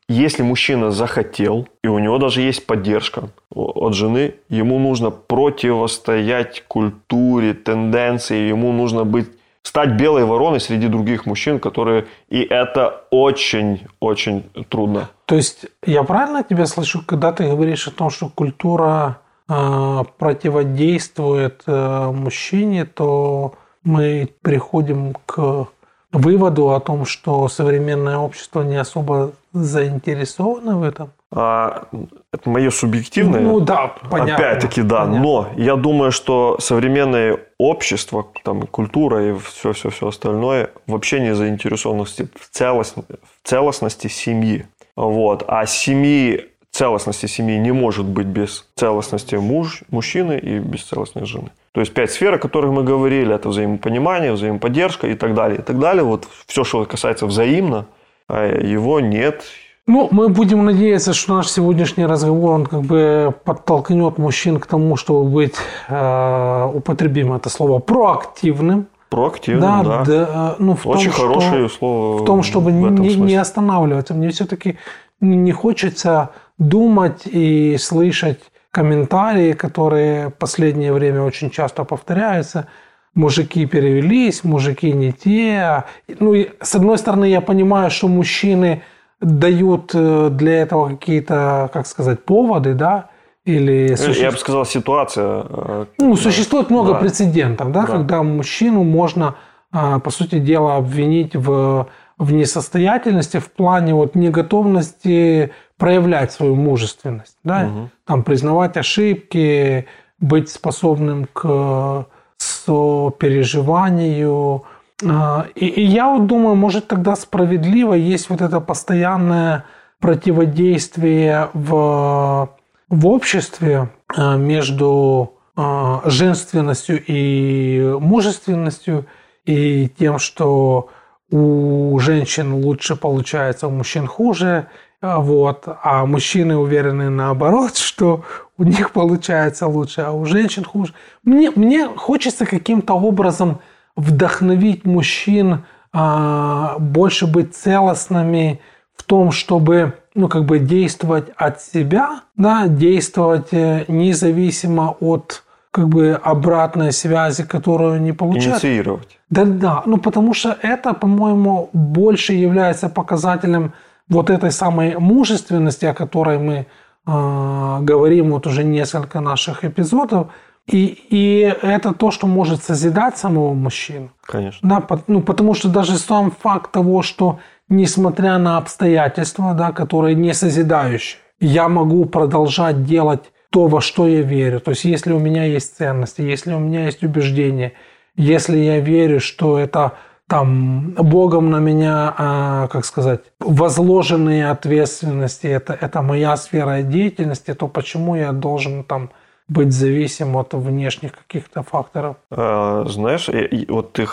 если 0.09 0.42
мужчина 0.42 0.90
захотел, 0.90 1.66
и 1.83 1.88
у 1.88 1.99
него 1.99 2.18
даже 2.18 2.42
есть 2.42 2.66
поддержка 2.66 3.30
от 3.50 3.94
жены, 3.94 4.35
ему 4.49 4.78
нужно 4.78 5.11
противостоять 5.11 6.64
культуре, 6.68 7.54
тенденции, 7.54 8.49
ему 8.49 8.73
нужно 8.73 9.04
быть 9.04 9.28
стать 9.62 9.92
белой 9.92 10.25
вороной 10.25 10.61
среди 10.61 10.88
других 10.88 11.25
мужчин, 11.25 11.59
которые... 11.59 12.06
И 12.28 12.42
это 12.42 13.04
очень-очень 13.11 14.44
трудно. 14.68 15.09
То 15.25 15.37
есть 15.37 15.66
я 15.87 16.02
правильно 16.02 16.44
тебя 16.44 16.66
слышу, 16.66 17.02
когда 17.04 17.33
ты 17.33 17.49
говоришь 17.49 17.88
о 17.88 17.90
том, 17.90 18.11
что 18.11 18.28
культура 18.28 19.21
э, 19.49 20.02
противодействует 20.18 21.62
э, 21.66 22.11
мужчине, 22.12 22.85
то 22.85 23.54
мы 23.85 24.29
приходим 24.43 25.14
к 25.26 25.69
выводу 26.12 26.71
о 26.71 26.81
том, 26.81 27.05
что 27.05 27.49
современное 27.49 28.19
общество 28.19 28.62
не 28.62 28.76
особо 28.76 29.33
заинтересовано 29.53 30.79
в 30.79 30.83
этом? 30.83 31.11
А, 31.37 31.88
это 32.33 32.49
мое 32.49 32.71
субъективное. 32.71 33.41
Ну 33.41 33.59
да, 33.61 33.95
понятно. 34.11 34.35
Опять-таки, 34.35 34.83
да. 34.83 35.00
Понятно. 35.00 35.23
Но 35.23 35.49
я 35.57 35.75
думаю, 35.75 36.12
что 36.12 36.57
современное 36.61 37.38
общество, 37.59 38.26
там, 38.45 38.62
культура 38.69 39.31
и 39.31 39.38
все-все-все 39.38 40.09
остальное 40.09 40.71
вообще 40.87 41.21
не 41.21 41.35
заинтересованности 41.35 42.29
в, 42.41 42.50
целость, 42.50 42.95
в 42.97 43.49
целостности 43.49 44.07
семьи. 44.07 44.67
Вот. 44.95 45.45
А 45.49 45.67
семьи, 45.67 46.47
целостности 46.71 47.26
семьи 47.26 47.57
не 47.59 47.73
может 47.73 48.07
быть 48.07 48.29
без 48.29 48.64
целостности 48.76 49.35
муж, 49.35 49.83
мужчины 49.91 50.38
и 50.38 50.61
без 50.61 50.85
целостной 50.85 51.26
жены. 51.26 51.50
То 51.75 51.81
есть 51.81 51.93
пять 51.93 52.12
сфер, 52.12 52.35
о 52.35 52.38
которых 52.38 52.71
мы 52.71 52.85
говорили, 52.85 53.35
это 53.35 53.49
взаимопонимание, 53.49 54.33
взаимоподдержка 54.33 55.09
и 55.09 55.14
так 55.16 55.35
далее, 55.35 55.59
и 55.59 55.62
так 55.62 55.81
далее. 55.81 56.04
Вот 56.04 56.28
все, 56.47 56.62
что 56.62 56.85
касается 56.85 57.26
взаимно, 57.26 57.87
а 58.28 58.47
его 58.47 59.00
нет. 59.00 59.43
Ну, 59.88 60.07
мы 60.12 60.28
будем 60.28 60.64
надеяться, 60.64 61.12
что 61.12 61.35
наш 61.35 61.50
сегодняшний 61.50 62.07
разговор, 62.07 62.52
он 62.52 62.66
как 62.66 62.83
бы 62.83 63.35
подтолкнет 63.43 64.19
мужчин 64.19 64.61
к 64.61 64.66
тому, 64.66 64.95
чтобы 64.97 65.28
быть, 65.28 65.57
э, 65.88 66.71
употребим 66.73 67.33
это 67.33 67.50
слово, 67.50 67.81
проактивным. 67.81 68.87
Проактивным, 69.11 69.61
да. 69.61 69.83
да. 69.83 70.04
да 70.04 70.57
ну, 70.61 70.76
в 70.76 70.87
Очень 70.87 71.11
том, 71.11 71.28
хорошее 71.28 71.69
что, 71.69 71.78
слово. 71.78 72.23
В 72.23 72.25
том, 72.25 72.45
чтобы 72.45 72.71
в 72.71 72.90
не, 72.93 73.16
не 73.16 73.35
останавливаться. 73.35 74.14
Мне 74.14 74.31
все-таки 74.31 74.78
не 75.21 75.50
хочется 75.50 76.31
думать 76.57 77.23
и 77.26 77.76
слышать 77.78 78.38
комментарии, 78.75 79.52
которые 79.52 80.28
в 80.28 80.35
последнее 80.35 80.93
время 80.93 81.23
очень 81.23 81.50
часто 81.50 81.85
повторяются. 81.85 82.66
Мужики 83.14 83.66
перевелись, 83.66 84.43
мужики 84.45 84.93
не 84.93 85.12
те. 85.12 85.85
Ну, 86.21 86.35
и, 86.35 86.49
с 86.61 86.75
одной 86.75 86.99
стороны, 86.99 87.26
я 87.26 87.40
понимаю, 87.40 87.90
что 87.90 88.09
мужчины 88.09 88.83
дают 89.21 89.93
э, 89.95 90.28
для 90.31 90.62
этого 90.62 90.88
какие-то, 90.88 91.71
как 91.73 91.87
сказать, 91.87 92.25
поводы, 92.25 92.75
да, 92.75 93.11
или 93.45 93.95
суще... 93.95 94.23
Я 94.23 94.31
бы 94.33 94.37
сказал, 94.38 94.66
ситуация. 94.66 95.45
Э, 95.49 95.85
ну, 95.99 96.16
существует 96.16 96.71
много 96.71 96.93
да. 96.93 96.99
прецедентов, 96.99 97.71
да, 97.71 97.83
да, 97.83 97.87
когда 97.87 98.23
мужчину 98.25 98.83
можно, 98.83 99.37
э, 99.73 100.00
по 100.02 100.11
сути 100.11 100.40
дела, 100.40 100.76
обвинить 100.76 101.37
в, 101.37 101.87
в 102.19 102.33
несостоятельности 102.33 103.38
в 103.38 103.52
плане 103.52 103.95
вот 103.95 104.16
неготовности 104.16 105.52
проявлять 105.78 106.33
свою 106.33 106.54
мужественность, 106.54 107.38
да, 107.45 107.66
угу. 107.66 107.90
там 108.04 108.23
признавать 108.23 108.76
ошибки, 108.76 109.87
быть 110.19 110.50
способным 110.50 111.26
к 111.33 112.07
сопереживанию. 112.38 114.64
А, 115.04 115.47
и, 115.54 115.66
и 115.66 115.83
я 115.83 116.09
вот 116.09 116.26
думаю, 116.26 116.57
может 116.57 116.88
тогда 116.88 117.14
справедливо 117.16 117.95
есть 117.95 118.31
вот 118.31 118.40
это 118.40 118.61
постоянное 118.61 119.64
противодействие 120.00 121.50
в, 121.54 122.50
в 122.88 123.07
обществе 123.07 123.90
а, 124.09 124.37
между 124.37 125.35
а, 125.57 126.02
женственностью 126.04 127.02
и 127.04 127.97
мужественностью 128.00 129.07
и 129.45 129.88
тем, 129.99 130.19
что 130.19 130.88
у 131.31 131.99
женщин 131.99 132.54
лучше 132.54 132.97
получается, 132.97 133.66
у 133.66 133.71
мужчин 133.71 134.07
хуже, 134.07 134.69
вот. 135.04 135.68
А 135.82 136.06
мужчины 136.06 136.56
уверены 136.56 137.11
наоборот, 137.11 137.76
что 137.76 138.25
у 138.56 138.64
них 138.64 138.92
получается 138.92 139.66
лучше, 139.66 140.00
а 140.02 140.12
у 140.12 140.25
женщин 140.25 140.64
хуже. 140.64 140.94
Мне, 141.23 141.50
мне 141.50 141.88
хочется 141.88 142.46
каким-то 142.46 142.94
образом 142.94 143.61
вдохновить 143.96 144.84
мужчин 144.84 145.64
а, 145.92 146.76
больше 146.78 147.26
быть 147.26 147.54
целостными 147.54 148.61
в 148.96 149.02
том, 149.02 149.30
чтобы 149.30 149.94
ну, 150.14 150.28
как 150.28 150.44
бы 150.44 150.58
действовать 150.58 151.26
от 151.37 151.61
себя, 151.61 152.23
да, 152.37 152.66
действовать 152.68 153.49
э, 153.52 153.84
независимо 153.88 154.96
от 155.00 155.42
как 155.70 155.88
бы 155.88 156.18
обратной 156.23 156.92
связи, 156.92 157.42
которую 157.42 157.94
они 157.94 158.12
получают. 158.12 158.62
Инициировать. 158.62 159.18
Да, 159.28 159.44
да. 159.44 159.82
Ну, 159.87 159.99
потому 159.99 160.32
что 160.32 160.56
это, 160.62 160.94
по-моему, 160.94 161.68
больше 161.73 162.32
является 162.32 162.88
показателем 162.88 163.73
вот 164.08 164.30
этой 164.30 164.50
самой 164.50 164.99
мужественности, 164.99 165.87
о 165.87 165.94
которой 165.94 166.38
мы 166.38 166.66
э, 167.06 167.78
говорим 167.80 168.30
вот 168.30 168.46
уже 168.46 168.64
несколько 168.64 169.20
наших 169.20 169.64
эпизодов, 169.64 170.28
и, 170.66 170.87
и 171.11 171.40
это 171.62 171.92
то, 171.92 172.11
что 172.11 172.26
может 172.26 172.62
созидать 172.62 173.18
самого 173.18 173.52
мужчину. 173.52 174.11
Конечно. 174.23 174.66
Да, 174.66 174.99
ну, 175.08 175.20
потому 175.20 175.54
что 175.54 175.68
даже 175.68 175.99
сам 175.99 176.30
факт 176.30 176.73
того, 176.73 177.02
что 177.02 177.38
несмотря 177.68 178.38
на 178.38 178.56
обстоятельства, 178.56 179.52
да, 179.54 179.73
которые 179.73 180.14
не 180.14 180.32
созидающие, 180.32 181.20
я 181.40 181.68
могу 181.68 182.06
продолжать 182.06 182.84
делать 182.84 183.30
то, 183.50 183.66
во 183.66 183.80
что 183.80 184.06
я 184.06 184.23
верю. 184.23 184.61
То 184.61 184.70
есть, 184.70 184.84
если 184.84 185.12
у 185.12 185.18
меня 185.18 185.44
есть 185.44 185.76
ценности, 185.76 186.23
если 186.23 186.54
у 186.54 186.58
меня 186.58 186.87
есть 186.87 187.02
убеждения, 187.04 187.75
если 188.16 188.56
я 188.56 188.80
верю, 188.80 189.20
что 189.20 189.58
это 189.58 189.92
там 190.28 190.93
Богом 190.93 191.50
на 191.50 191.59
меня, 191.59 192.14
а, 192.16 192.69
как 192.69 192.85
сказать, 192.85 193.21
возложенные 193.40 194.50
ответственности, 194.50 195.47
это, 195.47 195.76
это 195.78 196.02
моя 196.02 196.37
сфера 196.37 196.83
деятельности, 196.83 197.54
то 197.54 197.69
почему 197.69 198.16
я 198.16 198.33
должен 198.33 198.85
там 198.85 199.11
быть 199.49 199.73
зависим 199.73 200.37
от 200.37 200.54
внешних 200.54 201.12
каких-то 201.12 201.62
факторов? 201.62 202.16
А, 202.31 202.85
знаешь, 202.88 203.28
вот 203.69 203.93
ты 203.93 204.09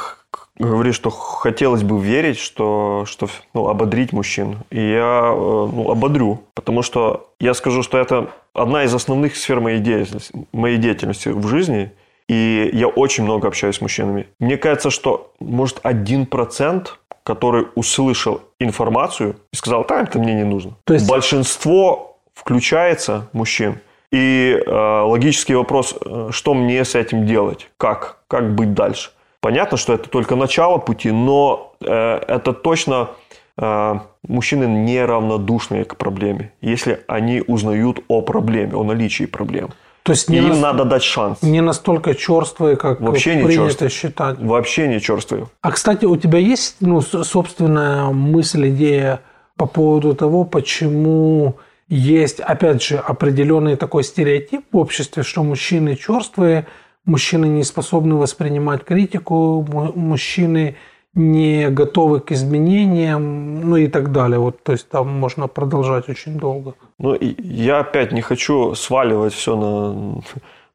говоришь, 0.58 0.96
что 0.96 1.10
хотелось 1.10 1.84
бы 1.84 2.00
верить, 2.00 2.38
что, 2.38 3.06
что 3.08 3.28
ну, 3.54 3.68
ободрить 3.68 4.12
мужчин. 4.12 4.58
И 4.70 4.80
я 4.80 5.32
э, 5.32 5.36
ну, 5.36 5.90
ободрю, 5.90 6.42
потому 6.54 6.82
что 6.82 7.34
я 7.40 7.54
скажу, 7.54 7.84
что 7.84 7.98
это 7.98 8.30
одна 8.54 8.84
из 8.84 8.94
основных 8.94 9.38
сфер 9.38 9.62
моей 9.62 9.80
деятельности, 9.80 10.46
моей 10.52 10.78
деятельности 10.78 11.30
в 11.30 11.48
жизни– 11.48 11.92
и 12.32 12.70
я 12.72 12.88
очень 12.88 13.26
много 13.26 13.50
общаюсь 13.50 13.76
с 13.76 13.82
мужчинами. 13.82 14.28
Мне 14.40 14.56
кажется, 14.56 14.90
что, 14.90 15.34
может, 15.40 15.80
один 15.84 16.26
процент 16.26 16.98
который 17.24 17.68
услышал 17.76 18.42
информацию 18.60 19.36
и 19.54 19.56
сказал, 19.56 19.86
да, 19.88 20.02
это 20.02 20.18
мне 20.18 20.34
не 20.34 20.44
нужно. 20.44 20.72
То 20.86 20.96
есть- 20.96 21.08
Большинство 21.08 22.18
включается, 22.34 23.30
мужчин, 23.32 23.78
и 24.12 24.60
э, 24.66 25.02
логический 25.06 25.54
вопрос, 25.54 25.96
э, 26.04 26.30
что 26.32 26.56
мне 26.56 26.84
с 26.84 26.96
этим 26.96 27.28
делать, 27.28 27.70
как, 27.78 28.18
как 28.28 28.56
быть 28.56 28.74
дальше. 28.74 29.12
Понятно, 29.40 29.78
что 29.78 29.94
это 29.94 30.10
только 30.10 30.36
начало 30.36 30.80
пути, 30.80 31.12
но 31.12 31.74
э, 31.80 32.20
это 32.28 32.54
точно 32.54 33.12
э, 33.58 34.00
мужчины 34.28 34.64
неравнодушные 34.64 35.86
к 35.86 35.98
проблеме, 35.98 36.52
если 36.62 37.04
они 37.08 37.44
узнают 37.46 38.00
о 38.08 38.24
проблеме, 38.24 38.76
о 38.76 38.84
наличии 38.84 39.26
проблем. 39.26 39.70
То 40.04 40.14
есть 40.14 40.30
не, 40.30 40.38
им 40.40 40.50
нас- 40.50 40.60
надо 40.60 40.86
дать 40.86 41.04
шанс. 41.04 41.42
не 41.44 41.62
настолько 41.62 42.16
черствые, 42.16 42.76
как 42.76 43.00
Вообще 43.02 43.36
не 43.36 43.44
принято 43.44 43.68
черствые. 43.70 43.90
считать. 43.92 44.40
Вообще 44.40 44.88
не 44.88 45.00
черствые. 45.00 45.48
А, 45.62 45.72
кстати, 45.72 46.06
у 46.06 46.16
тебя 46.18 46.40
есть 46.40 46.78
ну, 46.80 47.02
собственная 47.02 48.06
мысль, 48.06 48.70
идея 48.70 49.20
по 49.58 49.68
поводу 49.68 50.16
того, 50.16 50.44
почему 50.44 51.56
есть, 51.88 52.40
опять 52.40 52.82
же, 52.82 52.98
определенный 52.98 53.76
такой 53.76 54.04
стереотип 54.04 54.66
в 54.72 54.78
обществе, 54.78 55.24
что 55.24 55.44
мужчины 55.44 55.96
черствые, 55.96 56.66
мужчины 57.06 57.46
не 57.46 57.64
способны 57.64 58.16
воспринимать 58.16 58.84
критику, 58.84 59.62
му- 59.70 59.92
мужчины 59.94 60.78
не 61.14 61.70
готовы 61.70 62.20
к 62.22 62.32
изменениям, 62.32 63.70
ну 63.70 63.76
и 63.76 63.88
так 63.88 64.12
далее. 64.12 64.40
Вот, 64.40 64.64
то 64.64 64.72
есть 64.72 64.90
там 64.90 65.08
можно 65.10 65.48
продолжать 65.48 66.10
очень 66.10 66.38
долго. 66.38 66.74
Ну, 67.00 67.18
я 67.20 67.80
опять 67.80 68.12
не 68.12 68.22
хочу 68.22 68.76
сваливать 68.76 69.34
все 69.34 69.56
на, 69.56 70.22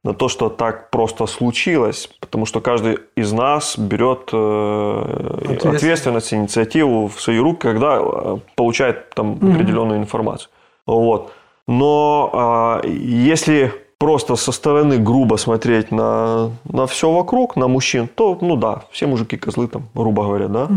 на 0.05 0.15
то, 0.15 0.29
что 0.29 0.51
так 0.51 0.91
просто 0.91 1.27
случилось, 1.27 2.09
потому 2.21 2.45
что 2.47 2.61
каждый 2.61 2.99
из 3.17 3.33
нас 3.33 3.79
берет 3.79 4.31
э, 4.33 5.39
Ответственность. 5.41 5.77
ответственность, 5.77 6.35
инициативу 6.35 7.09
в 7.09 7.21
свои 7.21 7.39
руки, 7.39 7.61
когда 7.61 7.99
э, 8.01 8.37
получает 8.57 9.11
там 9.15 9.35
определенную 9.35 9.99
информацию. 10.01 10.51
Вот. 10.87 11.33
Но 11.67 12.31
а, 12.33 12.81
если 12.87 13.73
просто 13.99 14.37
со 14.37 14.53
стороны 14.53 14.99
грубо 14.99 15.37
смотреть 15.37 15.91
на, 15.91 16.51
на 16.65 16.87
все 16.87 17.11
вокруг, 17.11 17.57
на 17.57 17.69
мужчин, 17.69 18.09
то, 18.15 18.39
ну 18.41 18.57
да, 18.57 18.83
все 18.91 19.07
мужики 19.07 19.37
козлы 19.37 19.69
там, 19.69 19.89
грубо 19.95 20.25
говоря, 20.25 20.49
да. 20.49 20.69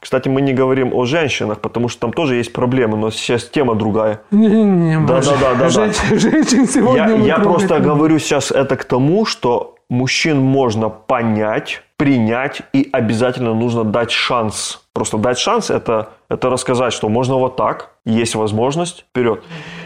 Кстати, 0.00 0.28
мы 0.28 0.42
не 0.42 0.52
говорим 0.52 0.94
о 0.94 1.04
женщинах, 1.04 1.60
потому 1.60 1.88
что 1.88 2.00
там 2.00 2.12
тоже 2.12 2.36
есть 2.36 2.52
проблемы, 2.52 2.96
но 2.96 3.10
сейчас 3.10 3.44
тема 3.44 3.74
другая. 3.74 4.20
Не-не-не, 4.30 5.06
Да, 5.06 5.20
да, 5.20 5.36
да, 5.40 5.54
да, 5.54 5.70
да. 5.70 5.92
женщин, 6.18 6.68
сегодня 6.68 7.16
Я, 7.16 7.36
я 7.36 7.38
просто 7.38 7.80
говорю 7.80 8.18
сейчас 8.18 8.52
это 8.52 8.76
к 8.76 8.84
тому, 8.84 9.26
что 9.26 9.74
мужчин 9.90 10.38
можно 10.38 10.88
понять, 10.88 11.82
принять 11.98 12.62
и 12.72 12.88
обязательно 12.92 13.54
нужно 13.54 13.84
дать 13.84 14.10
шанс. 14.12 14.80
Просто 14.94 15.18
дать 15.18 15.38
шанс 15.38 15.68
это, 15.68 16.10
это 16.30 16.48
рассказать, 16.48 16.92
что 16.92 17.08
можно 17.08 17.34
вот 17.34 17.56
так, 17.56 17.90
есть 18.06 18.34
возможность, 18.36 19.04
вперед. 19.10 19.42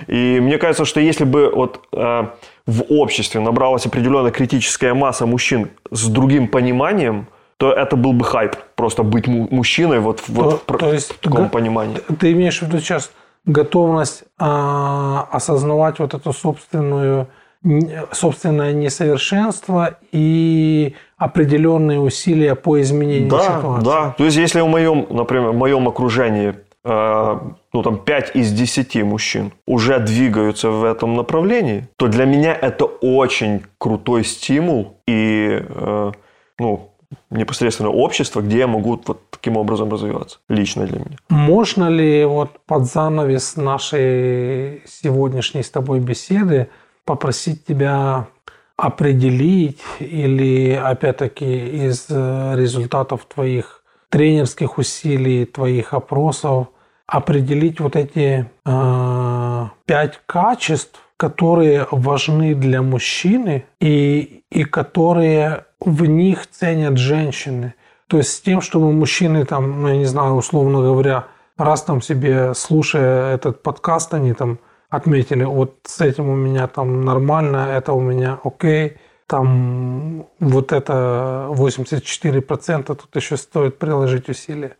И 0.09 0.39
мне 0.41 0.59
кажется, 0.59 0.85
что 0.85 1.01
если 1.01 1.25
бы 1.25 1.51
вот 1.55 1.81
э, 1.93 2.27
в 2.67 2.83
обществе 2.91 3.41
набралась 3.41 3.87
определенная 3.87 4.31
критическая 4.31 4.93
масса 4.95 5.25
мужчин 5.27 5.71
с 5.91 6.07
другим 6.09 6.49
пониманием, 6.49 7.27
то 7.57 7.73
это 7.73 7.97
был 7.97 8.13
бы 8.13 8.25
хайп. 8.27 8.57
Просто 8.77 9.03
быть 9.05 9.27
му- 9.27 9.49
мужчиной 9.51 10.01
вот, 10.01 10.21
в- 10.21 10.29
вот 10.29 10.67
То- 10.67 10.75
в 10.75 10.79
то 10.79 10.93
есть 10.93 11.19
таком 11.21 11.45
га- 11.45 11.49
понимании. 11.49 11.97
Ты 12.21 12.33
имеешь 12.33 12.59
в 12.59 12.63
виду 12.63 12.79
сейчас 12.79 13.11
готовность 13.47 14.25
а, 14.39 15.27
осознавать 15.33 15.99
вот 15.99 16.13
эту 16.15 16.33
собственную 16.35 17.29
собственное 18.11 18.73
несовершенство 18.73 19.99
и 20.11 20.95
определенные 21.25 22.01
усилия 22.01 22.55
по 22.55 22.81
изменению 22.81 23.31
Да, 23.31 23.59
ситуации. 23.59 23.85
да. 23.85 24.15
То 24.19 24.25
есть, 24.25 24.37
если 24.37 24.61
в 24.61 24.67
моем, 24.67 25.07
например, 25.11 25.51
в 25.51 25.57
моем 25.57 25.87
окружении, 25.87 26.55
э, 26.85 27.39
ну, 27.73 27.83
там, 27.83 27.99
5 27.99 28.35
из 28.35 28.51
10 28.53 29.05
мужчин 29.05 29.53
уже 29.67 29.99
двигаются 30.01 30.71
в 30.71 30.85
этом 30.85 31.15
направлении, 31.15 31.87
то 31.97 32.09
для 32.09 32.25
меня 32.25 32.53
это 32.61 32.87
очень 32.87 33.63
крутой 33.79 34.25
стимул 34.25 34.97
и, 35.07 35.63
э, 35.63 36.13
ну, 36.59 36.89
непосредственно 37.31 37.91
общество, 37.91 38.41
где 38.41 38.59
я 38.59 38.67
могу 38.67 39.01
вот 39.07 39.21
таким 39.31 39.57
образом 39.57 39.93
развиваться. 39.93 40.39
Лично 40.49 40.87
для 40.87 40.99
меня. 40.99 41.17
Можно 41.29 41.89
ли 41.89 42.25
вот 42.25 42.51
под 42.67 42.85
занавес 42.85 43.57
нашей 43.57 44.83
сегодняшней 44.87 45.63
с 45.63 45.71
тобой 45.71 46.01
беседы 46.01 46.67
попросить 47.05 47.65
тебя 47.65 48.27
определить 48.83 49.81
или, 50.01 50.73
опять-таки, 50.73 51.87
из 51.87 52.07
э, 52.11 52.55
результатов 52.57 53.25
твоих 53.33 53.85
тренерских 54.09 54.77
усилий, 54.77 55.45
твоих 55.45 55.95
опросов, 55.95 56.67
определить 57.07 57.79
вот 57.79 57.95
эти 57.95 58.51
э, 58.67 59.67
пять 59.87 60.21
качеств, 60.27 60.99
которые 61.17 61.87
важны 61.93 62.57
для 62.57 62.83
мужчины 62.83 63.67
и, 63.81 64.43
и 64.51 64.65
которые 64.65 65.67
в 65.79 66.05
них 66.07 66.51
ценят 66.51 66.99
женщины. 66.99 67.75
То 68.09 68.17
есть 68.17 68.33
с 68.33 68.41
тем, 68.41 68.61
чтобы 68.61 68.91
мужчины 68.91 69.45
там, 69.45 69.83
ну, 69.83 69.89
я 69.91 69.97
не 69.97 70.07
знаю, 70.07 70.33
условно 70.33 70.81
говоря, 70.81 71.27
раз 71.57 71.83
там 71.83 72.03
себе, 72.03 72.53
слушая 72.55 73.37
этот 73.37 73.63
подкаст, 73.63 74.13
они 74.13 74.33
там 74.35 74.59
отметили, 74.93 75.45
вот 75.45 75.79
с 75.85 76.01
этим 76.03 76.29
у 76.29 76.37
меня 76.37 76.67
там 76.67 77.01
нормально, 77.01 77.69
это 77.73 77.95
у 77.95 78.01
меня 78.01 78.39
окей, 78.45 78.99
там 79.27 80.27
вот 80.39 80.73
это 80.73 81.47
84%, 81.49 82.85
тут 82.85 83.17
еще 83.17 83.39
стоит 83.39 83.79
приложить 83.79 84.29
усилия. 84.29 84.77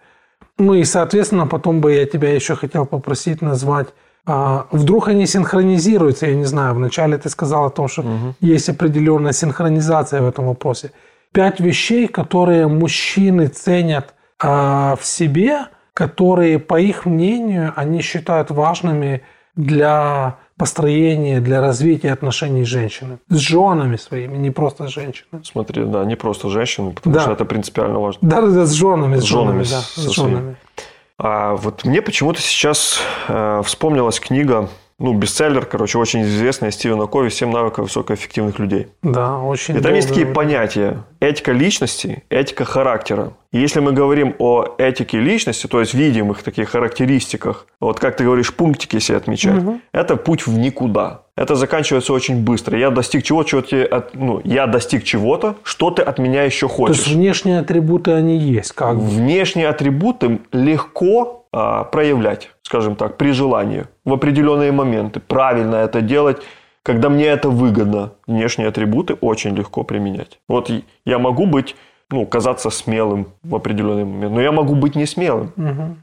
Ну 0.59 0.75
и, 0.75 0.85
соответственно, 0.85 1.47
потом 1.47 1.81
бы 1.81 1.95
я 1.95 2.05
тебя 2.05 2.35
еще 2.35 2.55
хотел 2.57 2.85
попросить 2.85 3.41
назвать 3.41 3.89
а, 4.25 4.67
вдруг 4.71 5.09
они 5.09 5.27
синхронизируются, 5.27 6.27
я 6.27 6.37
не 6.37 6.45
знаю. 6.45 6.75
Вначале 6.75 7.19
ты 7.19 7.29
сказал 7.29 7.65
о 7.65 7.71
том, 7.71 7.89
что 7.89 8.05
есть 8.41 8.69
определенная 8.69 9.33
синхронизация 9.33 10.21
в 10.21 10.29
этом 10.29 10.47
вопросе. 10.47 10.93
Пять 11.33 11.59
вещей, 11.59 12.07
которые 12.07 12.69
мужчины 12.69 13.49
ценят 13.49 14.15
а, 14.39 14.97
в 15.01 15.05
себе, 15.05 15.67
которые, 15.95 16.59
по 16.59 16.79
их 16.79 17.07
мнению, 17.07 17.73
они 17.75 18.03
считают 18.03 18.51
важными 18.51 19.23
для 19.57 20.37
построения, 20.57 21.41
для 21.41 21.61
развития 21.61 22.13
отношений 22.13 22.65
с 22.65 22.69
женщиной. 22.69 23.19
С 23.29 23.37
женами 23.37 23.97
своими, 23.97 24.37
не 24.37 24.51
просто 24.51 24.87
с 24.87 24.91
женщинами. 24.91 25.43
Смотри, 25.45 25.85
да, 25.85 26.05
не 26.05 26.17
просто 26.17 26.49
женщины, 26.49 26.93
потому 26.93 27.15
Да. 27.15 27.23
что 27.23 27.33
это 27.33 27.45
принципиально 27.45 27.99
важно. 27.99 28.21
Да-да-да, 28.29 28.67
с 28.67 28.73
женами, 28.73 29.17
с, 29.17 29.23
С 29.23 29.25
женами, 29.25 29.65
да, 29.65 29.81
с 29.81 30.11
женами. 30.11 30.57
А 31.19 31.55
вот 31.57 31.85
мне 31.85 32.03
почему-то 32.03 32.41
сейчас 32.41 33.01
э, 33.29 33.63
вспомнилась 33.65 34.19
книга, 34.21 34.69
ну, 35.03 35.13
бестселлер, 35.15 35.67
короче, 35.67 35.99
очень 35.99 36.23
известная 36.23 36.71
Стивена 36.71 37.07
Кови 37.07 37.29
«Семь 37.29 37.51
навыков 37.51 37.87
высокоэффективных 37.87 38.59
людей». 38.59 38.87
Да, 39.03 39.39
очень 39.41 39.77
И 39.77 39.81
там 39.81 39.95
есть 39.95 40.09
долго- 40.09 40.21
такие 40.21 40.35
понятия. 40.35 41.03
Этика 41.21 41.53
личности, 41.53 42.23
этика 42.31 42.65
характера. 42.65 43.33
И 43.53 43.59
если 43.59 43.81
мы 43.81 43.93
говорим 43.93 44.35
о 44.39 44.65
этике 44.79 45.19
личности, 45.21 45.67
то 45.67 45.81
есть 45.81 45.93
видимых 45.95 46.43
таких 46.43 46.71
характеристиках, 46.71 47.67
вот 47.81 47.99
как 48.01 48.17
ты 48.17 48.25
говоришь, 48.25 48.55
пунктики 48.55 48.99
себе 49.01 49.19
отмечать, 49.19 49.63
это 49.93 50.17
путь 50.17 50.47
в 50.47 50.57
никуда. 50.57 51.23
Это 51.37 51.55
заканчивается 51.57 52.13
очень 52.13 52.45
быстро. 52.45 52.79
Я 52.79 52.91
достиг 52.91 53.23
чего, 53.25 53.43
чего 53.43 53.61
тебе 53.63 53.85
от- 53.85 54.15
ну, 54.15 54.41
я 54.45 54.67
достиг 54.67 55.03
чего-то, 55.05 55.57
что 55.65 55.91
ты 55.91 56.03
от 56.03 56.19
меня 56.19 56.45
еще 56.45 56.69
То 56.69 56.75
хочешь. 56.75 56.97
есть 56.99 57.09
внешние 57.09 57.59
атрибуты, 57.61 58.13
они 58.13 58.37
есть, 58.39 58.73
как 58.73 58.97
бы. 58.97 59.03
Внешние 59.03 59.69
атрибуты 59.69 60.39
легко 60.53 61.39
а, 61.55 61.85
проявлять, 61.85 62.51
скажем 62.73 62.97
так, 62.97 63.19
при 63.19 63.33
желании, 63.33 63.85
в 64.07 64.15
определенные 64.15 64.73
моменты. 64.73 65.21
Правильно 65.21 65.77
это 65.77 66.01
делать, 66.01 66.39
когда 66.83 67.11
мне 67.11 67.27
это 67.27 67.51
выгодно. 67.51 68.13
Внешние 68.27 68.69
атрибуты 68.69 69.13
очень 69.21 69.55
легко 69.55 69.85
применять. 69.85 70.39
Вот 70.49 70.71
я 71.05 71.19
могу 71.19 71.45
быть, 71.45 71.77
ну, 72.11 72.25
казаться 72.25 72.71
смелым 72.71 73.27
в 73.43 73.55
определенный 73.55 74.05
момент, 74.05 74.33
но 74.35 74.41
я 74.41 74.53
могу 74.53 74.75
быть 74.75 74.97
не 74.97 75.05
смелым. 75.07 75.53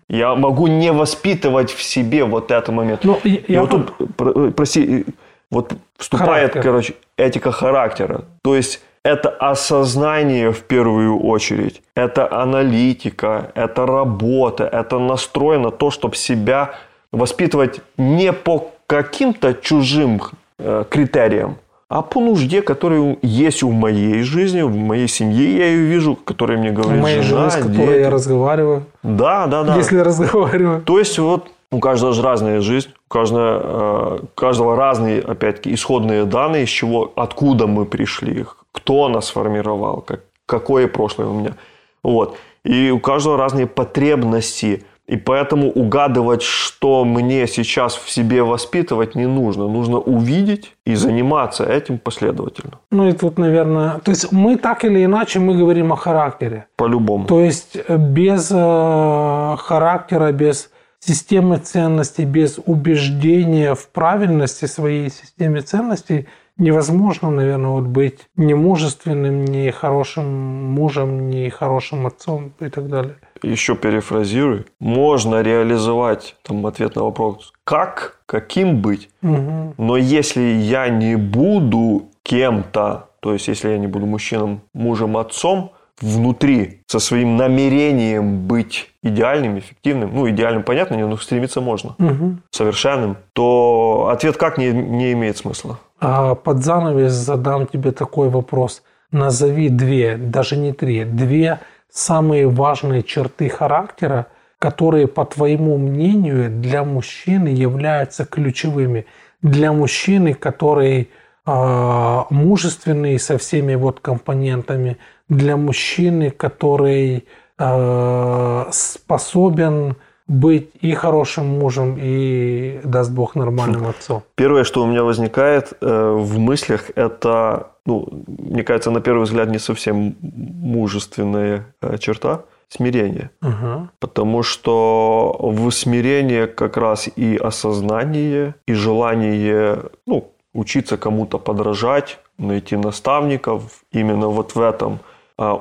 Я 0.10 0.36
могу 0.36 0.68
не 0.68 0.92
воспитывать 0.92 1.72
в 1.72 1.82
себе 1.82 2.24
вот 2.24 2.52
этот 2.52 2.70
момент. 2.76 3.04
Ну, 3.04 3.18
я- 3.24 3.40
я 3.48 3.62
вот 3.62 3.70
тут, 3.72 4.16
про- 4.16 4.52
прости, 4.52 4.82
и 4.84 5.06
вот 5.50 5.74
вступает, 5.98 6.52
Характер. 6.52 6.62
короче, 6.62 6.94
этика 7.18 7.52
характера. 7.52 8.22
То 8.44 8.56
есть 8.56 8.82
это 9.04 9.30
осознание 9.30 10.52
в 10.52 10.62
первую 10.64 11.20
очередь, 11.20 11.82
это 11.96 12.32
аналитика, 12.32 13.52
это 13.56 13.86
работа, 13.86 14.66
это 14.66 15.00
настрой 15.00 15.60
на 15.60 15.72
то, 15.72 15.92
чтобы 15.92 16.16
себя 16.16 16.72
воспитывать 17.12 17.82
не 17.98 18.34
по 18.34 18.72
каким-то 18.88 19.54
чужим 19.54 20.22
э, 20.58 20.84
критериям, 20.90 21.58
а 21.90 22.02
по 22.04 22.20
нужде, 22.22 22.62
которая 22.62 23.18
есть 23.24 23.64
в 23.64 23.72
моей 23.72 24.22
жизни, 24.22 24.62
в 24.62 24.76
моей 24.76 25.08
семье 25.08 25.58
я 25.58 25.66
ее 25.66 25.86
вижу, 25.86 26.16
которая 26.16 26.58
мне 26.60 26.72
говорит 26.72 27.02
моей 27.02 27.22
жена, 27.22 27.50
жене, 27.50 27.64
с 27.64 27.68
которой 27.68 27.88
дети. 27.88 28.00
я 28.02 28.10
разговариваю, 28.10 28.84
Да, 29.02 29.48
да, 29.48 29.64
да. 29.64 29.76
если 29.76 29.98
разговариваю. 29.98 30.82
То 30.82 31.00
есть 31.00 31.18
вот 31.18 31.50
у 31.72 31.80
каждого 31.80 32.14
же 32.14 32.22
разная 32.22 32.62
жизнь, 32.62 32.90
у 33.10 33.14
каждого, 33.14 34.20
э, 34.20 34.20
у 34.24 34.28
каждого 34.40 34.76
разные, 34.76 35.20
опять-таки, 35.22 35.74
исходные 35.74 36.26
данные, 36.26 36.64
из 36.66 36.70
чего, 36.70 37.12
откуда 37.16 37.66
мы 37.66 37.86
пришли, 37.86 38.46
кто 38.72 39.10
нас 39.10 39.28
сформировал, 39.28 40.02
как, 40.02 40.22
какое 40.46 40.88
прошлое 40.88 41.28
у 41.28 41.34
меня. 41.34 41.56
Вот. 42.04 42.38
И 42.64 42.92
у 42.92 43.00
каждого 43.00 43.38
разные 43.38 43.68
потребности. 43.68 44.84
И 45.08 45.18
поэтому 45.18 45.72
угадывать, 45.72 46.44
что 46.44 47.04
мне 47.04 47.48
сейчас 47.48 47.96
в 47.96 48.12
себе 48.12 48.44
воспитывать, 48.44 49.16
не 49.16 49.26
нужно. 49.26 49.68
Нужно 49.68 49.98
увидеть 49.98 50.76
и 50.86 50.94
заниматься 50.94 51.64
этим 51.64 51.98
последовательно. 51.98 52.80
Ну 52.92 53.10
и 53.10 53.14
тут, 53.14 53.40
наверное, 53.40 54.00
то 54.04 54.12
есть 54.12 54.32
мы 54.32 54.56
так 54.56 54.86
или 54.86 55.04
иначе 55.04 55.40
мы 55.40 55.58
говорим 55.58 55.92
о 55.92 55.96
характере. 55.96 56.68
По-любому. 56.76 57.26
То 57.26 57.40
есть 57.40 57.76
э, 57.76 57.98
без 57.98 58.52
э, 58.52 59.56
характера, 59.58 60.32
без 60.32 60.70
системы 61.00 61.58
ценностей, 61.58 62.26
без 62.26 62.60
убеждения 62.64 63.74
в 63.74 63.88
правильности 63.88 64.66
своей 64.66 65.10
системы 65.10 65.62
ценностей 65.62 66.28
невозможно, 66.60 67.32
наверное, 67.32 67.72
вот 67.72 67.86
быть 67.86 68.30
ни 68.36 68.54
мужественным, 68.54 69.46
ни 69.46 69.72
хорошим 69.72 70.26
мужем, 70.74 71.30
ни 71.30 71.50
хорошим 71.50 72.06
отцом 72.06 72.54
и 72.60 72.70
так 72.70 72.88
далее 72.88 73.16
еще 73.44 73.76
перефразирую, 73.76 74.66
можно 74.80 75.42
реализовать 75.42 76.36
там 76.44 76.66
ответ 76.66 76.96
на 76.96 77.04
вопрос, 77.04 77.54
как, 77.64 78.22
каким 78.26 78.82
быть. 78.82 79.10
Угу. 79.22 79.76
Но 79.78 79.98
если 79.98 80.42
я 80.42 80.90
не 80.90 81.16
буду 81.16 82.10
кем-то, 82.24 83.10
то 83.20 83.34
есть 83.34 83.48
если 83.48 83.70
я 83.70 83.78
не 83.78 83.88
буду 83.88 84.06
мужчином, 84.06 84.62
мужем, 84.74 85.18
отцом, 85.18 85.72
внутри, 86.02 86.82
со 86.88 87.00
своим 87.00 87.38
намерением 87.38 88.48
быть 88.48 88.90
идеальным, 89.04 89.60
эффективным, 89.60 90.12
ну, 90.14 90.30
идеальным, 90.30 90.64
понятно, 90.64 90.98
но 90.98 91.18
стремиться 91.18 91.62
можно, 91.62 91.96
угу. 91.98 92.38
совершенным, 92.52 93.18
то 93.34 94.10
ответ 94.12 94.38
как 94.38 94.58
не, 94.58 94.72
не 94.72 95.14
имеет 95.14 95.38
смысла. 95.38 95.80
А 96.00 96.36
под 96.36 96.64
занавес 96.64 97.14
задам 97.14 97.68
тебе 97.68 97.92
такой 97.92 98.30
вопрос. 98.30 98.84
Назови 99.12 99.70
две, 99.70 100.18
даже 100.18 100.56
не 100.56 100.72
три, 100.72 101.04
две 101.04 101.60
самые 101.92 102.48
важные 102.48 103.04
черты 103.04 103.50
характера, 103.50 104.28
которые, 104.60 105.08
по 105.08 105.26
твоему 105.26 105.78
мнению, 105.78 106.50
для 106.50 106.84
мужчины 106.84 107.48
являются 107.48 108.26
ключевыми. 108.26 109.06
Для 109.42 109.72
мужчины, 109.72 110.34
который 110.34 111.10
э, 111.46 112.24
мужественный 112.30 113.18
со 113.20 113.38
всеми 113.38 113.76
вот 113.76 114.02
компонентами, 114.02 114.98
для 115.30 115.56
мужчины, 115.58 116.32
который 116.32 117.26
э, 117.58 118.66
способен 118.72 119.96
быть 120.28 120.70
и 120.82 120.94
хорошим 120.94 121.60
мужем, 121.60 121.98
и, 122.00 122.80
даст 122.84 123.12
Бог, 123.12 123.36
нормальным 123.36 123.88
отцом? 123.88 124.24
Первое, 124.36 124.64
что 124.64 124.84
у 124.84 124.88
меня 124.88 125.04
возникает 125.04 125.74
э, 125.82 126.16
в 126.18 126.38
мыслях, 126.38 126.92
это, 126.96 127.72
ну, 127.86 128.08
мне 128.28 128.64
кажется, 128.64 128.92
на 128.92 129.02
первый 129.02 129.24
взгляд 129.24 129.50
не 129.50 129.60
совсем 129.60 130.16
мужественная 130.22 131.66
э, 131.82 131.98
черта, 131.98 132.42
смирение. 132.70 133.32
Угу. 133.42 133.90
Потому 134.00 134.44
что 134.44 135.36
в 135.40 135.72
смирении 135.72 136.46
как 136.46 136.78
раз 136.78 137.10
и 137.16 137.36
осознание, 137.36 138.54
и 138.68 138.74
желание 138.74 139.80
ну, 140.06 140.32
учиться 140.54 140.98
кому-то 140.98 141.40
подражать, 141.40 142.20
найти 142.38 142.76
наставников, 142.78 143.84
именно 143.92 144.28
вот 144.28 144.56
в 144.56 144.62
этом 144.62 145.00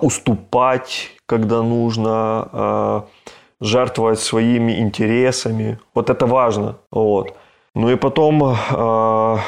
уступать, 0.01 1.11
когда 1.27 1.63
нужно, 1.63 2.49
э, 2.53 3.01
жертвовать 3.61 4.21
своими 4.21 4.81
интересами. 4.81 5.79
Вот 5.95 6.11
это 6.11 6.27
важно. 6.27 6.77
Вот. 6.91 7.35
Ну 7.75 7.91
и 7.91 7.97
потом 7.97 8.43
э, 8.45 9.39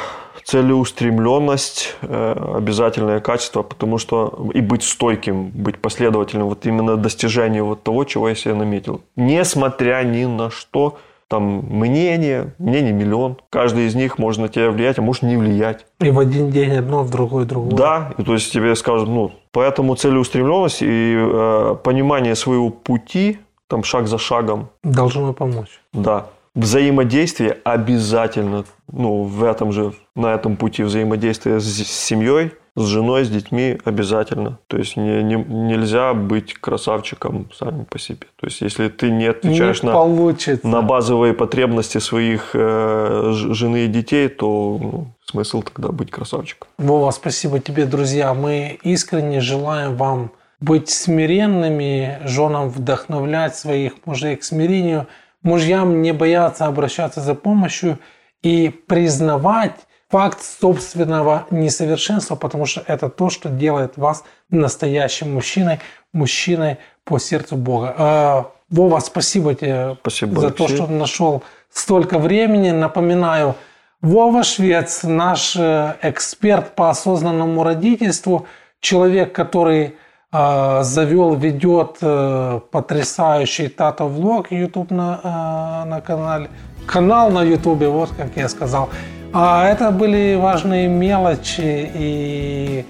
целеустремленность 0.43 1.95
э, 2.01 2.55
обязательное 2.57 3.19
качество, 3.19 3.63
потому 3.63 3.97
что 3.97 4.49
и 4.53 4.61
быть 4.61 4.83
стойким, 4.83 5.49
быть 5.49 5.81
последовательным, 5.81 6.47
вот 6.47 6.65
именно 6.65 6.97
достижение 6.97 7.63
вот 7.63 7.83
того, 7.83 8.03
чего 8.03 8.29
я 8.29 8.35
себе 8.35 8.53
наметил. 8.53 9.01
Несмотря 9.15 10.03
ни 10.03 10.25
на 10.25 10.49
что, 10.49 10.97
там 11.31 11.63
мнение, 11.69 12.53
мнение 12.57 12.91
миллион. 12.91 13.37
Каждый 13.49 13.87
из 13.87 13.95
них 13.95 14.17
может 14.17 14.41
на 14.41 14.49
тебя 14.49 14.69
влиять, 14.69 14.99
а 14.99 15.01
может 15.01 15.23
не 15.23 15.37
влиять. 15.37 15.85
И 16.01 16.11
в 16.11 16.19
один 16.19 16.51
день 16.51 16.75
одно, 16.75 17.03
в 17.03 17.09
другой 17.09 17.45
другое. 17.45 17.71
Да, 17.71 18.13
и 18.17 18.23
то 18.23 18.33
есть 18.33 18.51
тебе 18.51 18.75
скажут, 18.75 19.07
ну, 19.07 19.31
поэтому 19.53 19.95
целеустремленность 19.95 20.81
и 20.81 21.15
э, 21.17 21.75
понимание 21.81 22.35
своего 22.35 22.69
пути 22.69 23.39
там 23.69 23.85
шаг 23.85 24.07
за 24.07 24.17
шагом. 24.17 24.67
Должно 24.83 25.31
помочь. 25.31 25.79
Да. 25.93 26.25
Взаимодействие 26.53 27.59
обязательно, 27.63 28.65
ну, 28.91 29.23
в 29.23 29.45
этом 29.45 29.71
же, 29.71 29.93
на 30.17 30.33
этом 30.33 30.57
пути 30.57 30.83
взаимодействия 30.83 31.61
с, 31.61 31.63
с 31.63 31.87
семьей, 31.87 32.51
с 32.75 32.85
женой, 32.85 33.25
с 33.25 33.29
детьми 33.29 33.77
обязательно. 33.83 34.59
То 34.67 34.77
есть 34.77 34.95
не, 34.95 35.21
не, 35.23 35.35
нельзя 35.35 36.13
быть 36.13 36.53
красавчиком 36.53 37.49
сами 37.53 37.83
по 37.83 37.99
себе. 37.99 38.27
То 38.39 38.47
есть 38.47 38.61
если 38.61 38.87
ты 38.87 39.11
не 39.11 39.25
отвечаешь 39.25 39.83
не 39.83 39.87
на, 39.87 39.93
получится. 39.93 40.67
на 40.67 40.81
базовые 40.81 41.33
потребности 41.33 41.97
своих 41.97 42.51
э, 42.53 43.31
жены 43.33 43.85
и 43.85 43.87
детей, 43.87 44.29
то 44.29 44.77
ну, 44.81 45.07
смысл 45.25 45.63
тогда 45.63 45.91
быть 45.91 46.11
красавчиком. 46.11 46.69
Вова, 46.77 47.11
спасибо 47.11 47.59
тебе, 47.59 47.85
друзья. 47.85 48.33
Мы 48.33 48.79
искренне 48.83 49.41
желаем 49.41 49.97
вам 49.97 50.31
быть 50.61 50.89
смиренными, 50.89 52.19
женам 52.23 52.69
вдохновлять 52.69 53.55
своих 53.55 53.93
мужей 54.05 54.37
к 54.37 54.43
смирению, 54.43 55.07
мужьям 55.41 56.01
не 56.01 56.13
бояться 56.13 56.67
обращаться 56.67 57.19
за 57.19 57.35
помощью 57.35 57.97
и 58.43 58.69
признавать 58.69 59.75
факт 60.11 60.43
собственного 60.43 61.45
несовершенства, 61.51 62.35
потому 62.35 62.65
что 62.65 62.83
это 62.85 63.09
то, 63.09 63.29
что 63.29 63.49
делает 63.49 63.97
вас 63.97 64.23
настоящим 64.49 65.33
мужчиной, 65.33 65.79
мужчиной 66.13 66.77
по 67.05 67.17
сердцу 67.17 67.55
Бога. 67.55 67.95
А, 67.97 68.51
Вова, 68.69 68.99
спасибо 68.99 69.55
тебе 69.55 69.97
спасибо, 70.01 70.39
за 70.39 70.47
Алексей. 70.47 70.67
то, 70.67 70.73
что 70.75 70.87
нашел 70.87 71.43
столько 71.71 72.19
времени. 72.19 72.71
Напоминаю, 72.71 73.55
Вова 74.01 74.43
Швец, 74.43 75.03
наш 75.03 75.55
э, 75.55 75.95
эксперт 76.01 76.75
по 76.75 76.89
осознанному 76.89 77.63
родительству, 77.63 78.47
человек, 78.79 79.33
который 79.33 79.95
а, 80.33 80.83
завел, 80.83 81.35
ведет 81.35 81.97
э, 82.01 82.61
потрясающий 82.71 83.67
Тато 83.67 84.05
Влог 84.05 84.51
YouTube 84.51 84.89
на, 84.89 85.19
э, 85.23 85.89
на 85.89 86.01
канале. 86.01 86.49
Канал 86.87 87.31
на 87.31 87.43
YouTube, 87.43 87.83
вот 87.83 88.09
как 88.17 88.35
я 88.37 88.49
сказал. 88.49 88.89
А 89.33 89.65
это 89.67 89.91
были 89.91 90.35
важные 90.35 90.87
мелочи. 90.87 91.89
И 91.95 92.85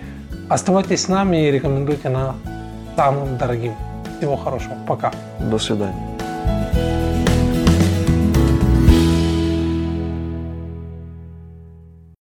оставайтесь 0.49 1.04
с 1.04 1.08
нами 1.08 1.47
и 1.47 1.51
рекомендуйте 1.51 2.10
на 2.10 2.36
самым 2.95 3.38
дорогим. 3.38 3.73
Всего 4.17 4.36
хорошего. 4.36 4.75
Пока. 4.88 5.12
До 5.39 5.60
свидания. 5.60 6.12